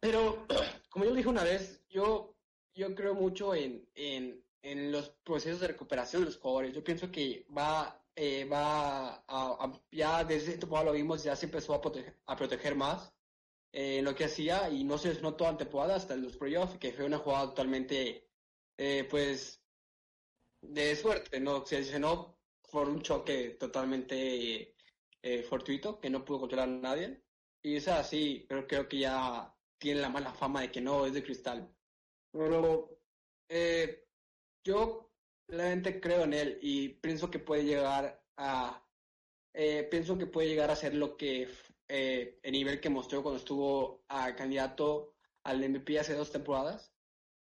pero, 0.00 0.44
como 0.92 1.06
yo 1.06 1.14
dije 1.14 1.28
una 1.28 1.42
vez, 1.42 1.82
yo, 1.88 2.36
yo 2.74 2.94
creo 2.94 3.14
mucho 3.14 3.54
en, 3.54 3.88
en, 3.94 4.44
en 4.60 4.92
los 4.92 5.08
procesos 5.24 5.60
de 5.60 5.68
recuperación 5.68 6.22
de 6.22 6.26
los 6.26 6.36
jugadores. 6.36 6.74
Yo 6.74 6.84
pienso 6.84 7.10
que 7.10 7.46
va, 7.56 8.04
eh, 8.14 8.44
va 8.44 9.24
ya 9.90 10.22
desde 10.24 10.58
temporada 10.58 10.90
lo 10.90 10.92
vimos, 10.92 11.24
ya 11.24 11.34
se 11.34 11.46
empezó 11.46 11.72
a 11.72 11.80
proteger, 11.80 12.14
a 12.26 12.36
proteger 12.36 12.74
más 12.74 13.10
eh, 13.72 14.02
lo 14.02 14.14
que 14.14 14.26
hacía 14.26 14.68
y 14.68 14.84
no 14.84 14.98
se 14.98 15.08
lesionó 15.08 15.34
toda 15.34 15.56
temporada 15.56 15.96
hasta 15.96 16.14
los 16.14 16.36
playoffs, 16.36 16.76
que 16.76 16.92
fue 16.92 17.06
una 17.06 17.18
jugada 17.18 17.48
totalmente, 17.48 18.28
eh, 18.76 19.08
pues, 19.10 19.62
de 20.60 20.94
suerte, 20.94 21.40
¿no? 21.40 21.64
Se 21.64 21.78
lesionó 21.78 22.38
por 22.70 22.90
un 22.90 23.00
choque 23.00 23.56
totalmente 23.58 24.76
eh, 25.22 25.42
fortuito, 25.42 25.98
que 25.98 26.10
no 26.10 26.22
pudo 26.22 26.40
controlar 26.40 26.68
a 26.68 26.72
nadie. 26.72 27.22
Y 27.62 27.76
es 27.76 27.88
así, 27.88 28.44
pero 28.46 28.66
creo 28.66 28.86
que 28.88 28.98
ya 28.98 29.51
tiene 29.82 30.00
la 30.00 30.08
mala 30.08 30.32
fama 30.32 30.60
de 30.60 30.70
que 30.70 30.80
no 30.80 31.04
es 31.04 31.12
de 31.12 31.24
cristal. 31.24 31.68
Pero 32.32 32.88
eh, 33.48 34.06
yo 34.64 35.12
realmente 35.48 36.00
creo 36.00 36.22
en 36.22 36.34
él 36.34 36.58
y 36.62 36.88
pienso 36.90 37.28
que 37.30 37.40
puede 37.40 37.64
llegar 37.64 38.24
a 38.36 38.78
eh, 39.54 39.82
pienso 39.90 40.16
que 40.16 40.26
puede 40.26 40.48
llegar 40.48 40.70
a 40.70 40.76
ser 40.76 40.94
lo 40.94 41.16
que 41.16 41.48
eh, 41.88 42.38
el 42.42 42.52
nivel 42.52 42.80
que 42.80 42.88
mostró 42.88 43.22
cuando 43.22 43.38
estuvo 43.38 44.04
a 44.08 44.34
candidato 44.36 45.16
al 45.44 45.58
MVP 45.68 45.98
hace 45.98 46.14
dos 46.14 46.30
temporadas. 46.30 46.94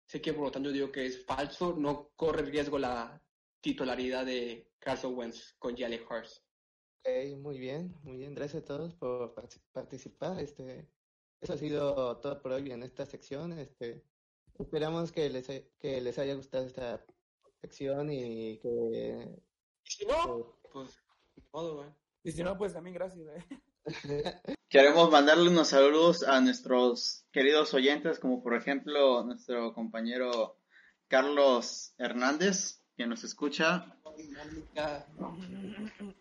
Así 0.08 0.20
que 0.20 0.32
por 0.32 0.44
lo 0.44 0.50
tanto 0.50 0.72
digo 0.72 0.90
que 0.90 1.04
es 1.06 1.24
falso, 1.24 1.76
no 1.76 2.10
corre 2.16 2.42
riesgo 2.42 2.78
la 2.78 3.22
titularidad 3.60 4.24
de 4.26 4.72
Carson 4.80 5.14
Wentz 5.16 5.54
con 5.58 5.76
Jalen 5.76 6.02
Hurts. 6.10 6.42
Ok, 7.04 7.36
muy 7.38 7.58
bien, 7.58 7.94
muy 8.02 8.16
bien. 8.16 8.34
Gracias 8.34 8.62
a 8.62 8.66
todos 8.66 8.94
por 8.94 9.34
partic- 9.34 9.62
participar. 9.72 10.40
Este, 10.40 10.88
eso 11.42 11.52
ha 11.54 11.58
sido 11.58 12.16
todo 12.18 12.40
por 12.40 12.52
hoy 12.52 12.70
en 12.70 12.84
esta 12.84 13.04
sección. 13.04 13.52
Este, 13.52 14.04
esperamos 14.58 15.10
que 15.10 15.28
les, 15.28 15.46
que 15.78 16.00
les 16.00 16.18
haya 16.18 16.34
gustado 16.34 16.64
esta 16.64 17.04
sección 17.60 18.10
y 18.12 18.58
que 18.60 19.42
Y 19.84 19.90
si 19.90 20.06
no, 20.06 20.56
pues, 20.72 20.98
modo, 21.52 21.76
güey. 21.76 21.88
Y 22.22 22.30
si 22.30 22.44
no, 22.44 22.56
pues 22.56 22.72
también 22.72 22.94
gracias. 22.94 23.26
¿eh? 23.26 23.60
Queremos 24.68 25.10
mandarle 25.10 25.50
unos 25.50 25.68
saludos 25.68 26.22
a 26.22 26.40
nuestros 26.40 27.26
queridos 27.32 27.74
oyentes, 27.74 28.20
como 28.20 28.42
por 28.42 28.54
ejemplo 28.54 29.24
nuestro 29.24 29.74
compañero 29.74 30.60
Carlos 31.08 31.94
Hernández, 31.98 32.84
que 32.96 33.06
nos 33.06 33.24
escucha. 33.24 33.98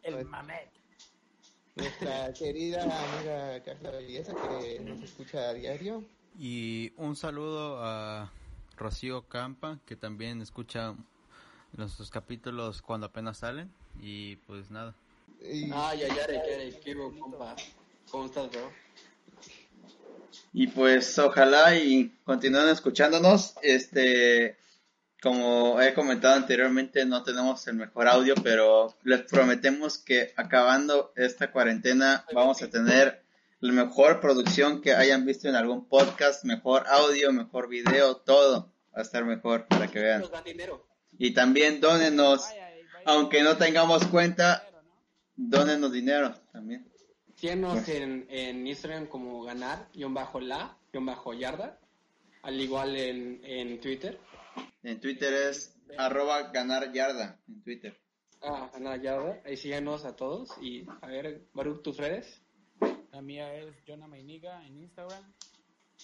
El 0.02 0.26
mamet. 0.26 0.81
Nuestra 1.76 2.34
querida 2.38 2.84
amiga 2.84 3.64
Carla 3.64 3.92
Belleza 3.92 4.34
que 4.34 4.80
nos 4.80 5.02
escucha 5.02 5.50
a 5.50 5.54
diario. 5.54 6.04
Y 6.40 6.94
un 6.98 7.16
saludo 7.16 7.84
a 7.84 8.32
Rocío 8.78 9.24
Campa, 9.28 9.80
que 9.86 9.96
también 9.96 10.42
escucha 10.42 10.96
nuestros 11.74 12.10
capítulos 12.10 12.82
cuando 12.82 13.08
apenas 13.08 13.40
salen. 13.40 13.72
Y 14.02 14.38
pues 14.48 14.72
nada. 14.72 14.96
Y 15.42 15.72
Ay, 15.74 16.04
ay, 16.04 16.18
ay, 16.30 16.38
ay, 16.60 16.80
quiero, 16.84 17.12
compa. 17.20 17.56
¿Cómo 18.10 18.26
estás, 18.26 18.50
bro? 18.52 18.72
Y 20.54 20.68
pues 20.68 21.18
ojalá 21.20 21.76
y 21.76 22.10
continúen 22.24 22.70
escuchándonos. 22.70 23.56
Este, 23.62 24.58
como 25.22 25.80
he 25.80 25.94
comentado 25.94 26.36
anteriormente, 26.36 27.06
no 27.06 27.24
tenemos 27.24 27.68
el 27.68 27.76
mejor 27.76 28.08
audio, 28.08 28.34
pero 28.42 28.96
les 29.04 29.22
prometemos 29.22 30.00
que 30.00 30.34
acabando 30.36 31.14
esta 31.16 31.52
cuarentena 31.52 32.26
vamos 32.34 32.62
a 32.64 32.70
tener 32.70 33.22
la 33.60 33.72
mejor 33.72 34.20
producción 34.20 34.82
que 34.82 34.96
hayan 34.96 35.24
visto 35.24 35.48
en 35.48 35.56
algún 35.56 35.86
podcast, 35.86 36.44
mejor 36.44 36.88
audio, 36.88 37.32
mejor 37.32 37.70
video, 37.70 38.18
todo 38.18 38.72
va 38.96 39.00
a 39.00 39.04
estar 39.04 39.24
mejor 39.24 39.68
para 39.68 39.88
que 39.88 40.00
vean. 40.00 40.24
Y 41.20 41.36
también 41.36 41.80
dónenos, 41.80 42.48
aunque 43.06 43.44
no 43.44 43.58
tengamos 43.58 44.08
cuenta, 44.08 44.68
dónenos 45.36 45.92
dinero 45.92 46.34
también. 46.52 46.92
Síguenos 47.36 47.88
en, 47.90 48.26
en 48.30 48.66
Instagram 48.66 49.06
como 49.06 49.44
ganar, 49.44 49.88
guion 49.94 50.16
bajo 50.16 50.40
la, 50.40 50.76
guion 50.92 51.06
bajo 51.06 51.34
yarda. 51.34 51.78
Al 52.42 52.60
igual 52.60 52.96
en, 52.96 53.40
en 53.44 53.80
Twitter. 53.80 54.18
En 54.84 55.00
Twitter 55.00 55.34
es 55.34 55.76
arroba 55.98 56.52
ganar 56.52 56.92
yarda, 56.92 57.40
en 57.48 57.62
Twitter. 57.62 57.98
Ah, 58.42 58.70
ganar 58.74 59.02
yarda. 59.02 59.42
Ahí 59.46 59.58
síguenos 59.58 60.06
a 60.06 60.16
todos. 60.16 60.50
Y 60.62 60.86
a 61.02 61.08
ver, 61.08 61.46
Baruch, 61.54 61.84
tus 61.84 61.98
redes. 61.98 62.42
La 63.12 63.22
mía 63.22 63.54
es 63.56 63.76
Jonah 63.88 64.08
Mainiga 64.08 64.66
en 64.66 64.78
Instagram. 64.78 65.24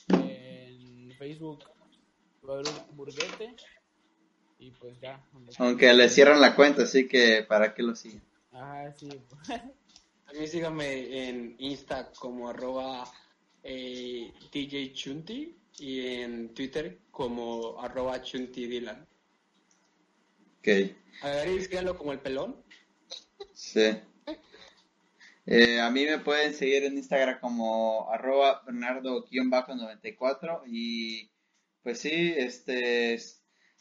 En 0.09 1.11
Facebook, 1.17 1.65
Baruch 2.43 2.69
Burguete. 2.91 3.55
Y 4.59 4.71
pues 4.71 4.99
ya. 4.99 5.23
Aunque 5.57 5.93
le 5.93 6.09
cierran 6.09 6.41
la 6.41 6.55
cuenta, 6.55 6.83
así 6.83 7.07
que 7.07 7.43
para 7.47 7.73
qué 7.73 7.83
lo 7.83 7.95
siguen. 7.95 8.21
Ajá, 8.51 8.91
sí. 8.93 9.09
También 10.25 10.47
síganme 10.47 11.29
en 11.29 11.55
Insta 11.59 12.11
como 12.19 12.49
arroba 12.49 13.09
eh, 13.63 14.33
DJ 14.51 14.93
Chunti 14.93 15.55
y 15.80 16.21
en 16.21 16.53
Twitter 16.53 16.99
como 17.11 17.82
arroba 17.82 18.21
Chunti 18.21 18.67
Dylan. 18.67 19.07
Ok, 20.59 20.67
A 21.21 21.30
ver, 21.30 21.95
como 21.97 22.11
el 22.11 22.19
pelón. 22.19 22.55
sí. 23.53 23.97
Eh, 25.49 25.80
a 25.80 25.89
mí 25.89 26.03
me 26.03 26.19
pueden 26.19 26.53
seguir 26.53 26.84
en 26.84 26.97
Instagram 26.97 27.39
como 27.39 28.11
arroba 28.11 28.63
bernardo-94 28.65 30.63
y 30.67 31.32
pues 31.84 32.01
sí, 32.01 32.34
este, 32.36 33.17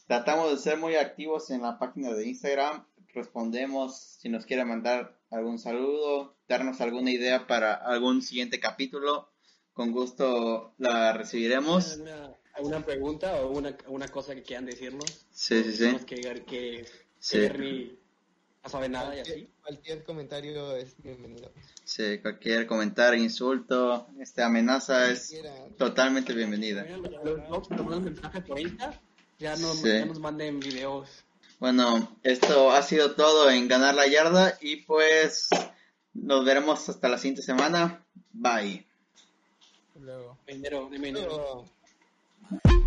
tratamos 0.07 0.49
de 0.51 0.57
ser 0.57 0.77
muy 0.77 0.95
activos 0.95 1.49
en 1.49 1.63
la 1.63 1.77
página 1.77 2.13
de 2.13 2.25
Instagram, 2.25 2.87
respondemos 3.13 3.97
si 3.97 4.29
nos 4.29 4.45
quieren 4.45 4.69
mandar 4.69 5.19
algún 5.29 5.59
saludo, 5.59 6.37
darnos 6.47 6.79
alguna 6.79 7.11
idea 7.11 7.47
para 7.47 7.73
algún 7.73 8.21
siguiente 8.21 8.61
capítulo, 8.61 9.29
con 9.77 9.91
gusto 9.91 10.73
la 10.79 11.13
recibiremos. 11.13 11.93
¿Alguna, 11.93 12.35
alguna 12.55 12.85
pregunta 12.85 13.35
o 13.45 13.51
una, 13.51 13.77
una 13.87 14.07
cosa 14.07 14.33
que 14.33 14.41
quieran 14.41 14.65
decirnos? 14.65 15.05
Sí, 15.31 15.63
sí, 15.63 15.71
sí. 15.71 15.77
Tenemos 15.77 16.05
que, 16.05 16.15
que, 16.15 16.43
que 16.45 16.85
Sí. 17.19 17.39
Bernie 17.39 17.95
no 18.63 18.69
sabe 18.69 18.89
nada 18.89 19.15
y 19.15 19.19
así. 19.19 19.47
cualquier 19.61 20.03
comentario 20.03 20.75
es 20.75 20.95
bienvenido. 21.01 21.51
Sí, 21.83 22.17
cualquier 22.19 22.65
comentario, 22.65 23.21
insulto, 23.23 24.07
este, 24.19 24.41
amenaza 24.41 25.11
es 25.11 25.39
totalmente 25.77 26.33
bienvenida. 26.33 26.83
Los 27.23 27.69
nos 27.69 28.43
por 28.47 28.59
Insta. 28.59 28.99
Ya, 29.39 29.55
no, 29.57 29.73
Sí. 29.75 29.89
ya 29.89 30.05
nos 30.05 30.19
manden 30.19 30.59
videos. 30.59 31.07
Bueno, 31.59 32.17
esto 32.23 32.71
ha 32.71 32.81
sido 32.81 33.13
todo 33.13 33.51
en 33.51 33.67
Ganar 33.67 33.93
la 33.93 34.07
Yarda 34.07 34.57
y 34.61 34.77
pues 34.77 35.49
nos 36.15 36.43
veremos 36.43 36.89
hasta 36.89 37.07
la 37.09 37.19
siguiente 37.19 37.43
semana. 37.43 38.03
Bye. 38.33 38.86
Luego. 39.99 40.37
Dinero, 40.47 40.87
dime 40.91 41.07
dinero. 41.07 41.65
Pero- 42.49 42.86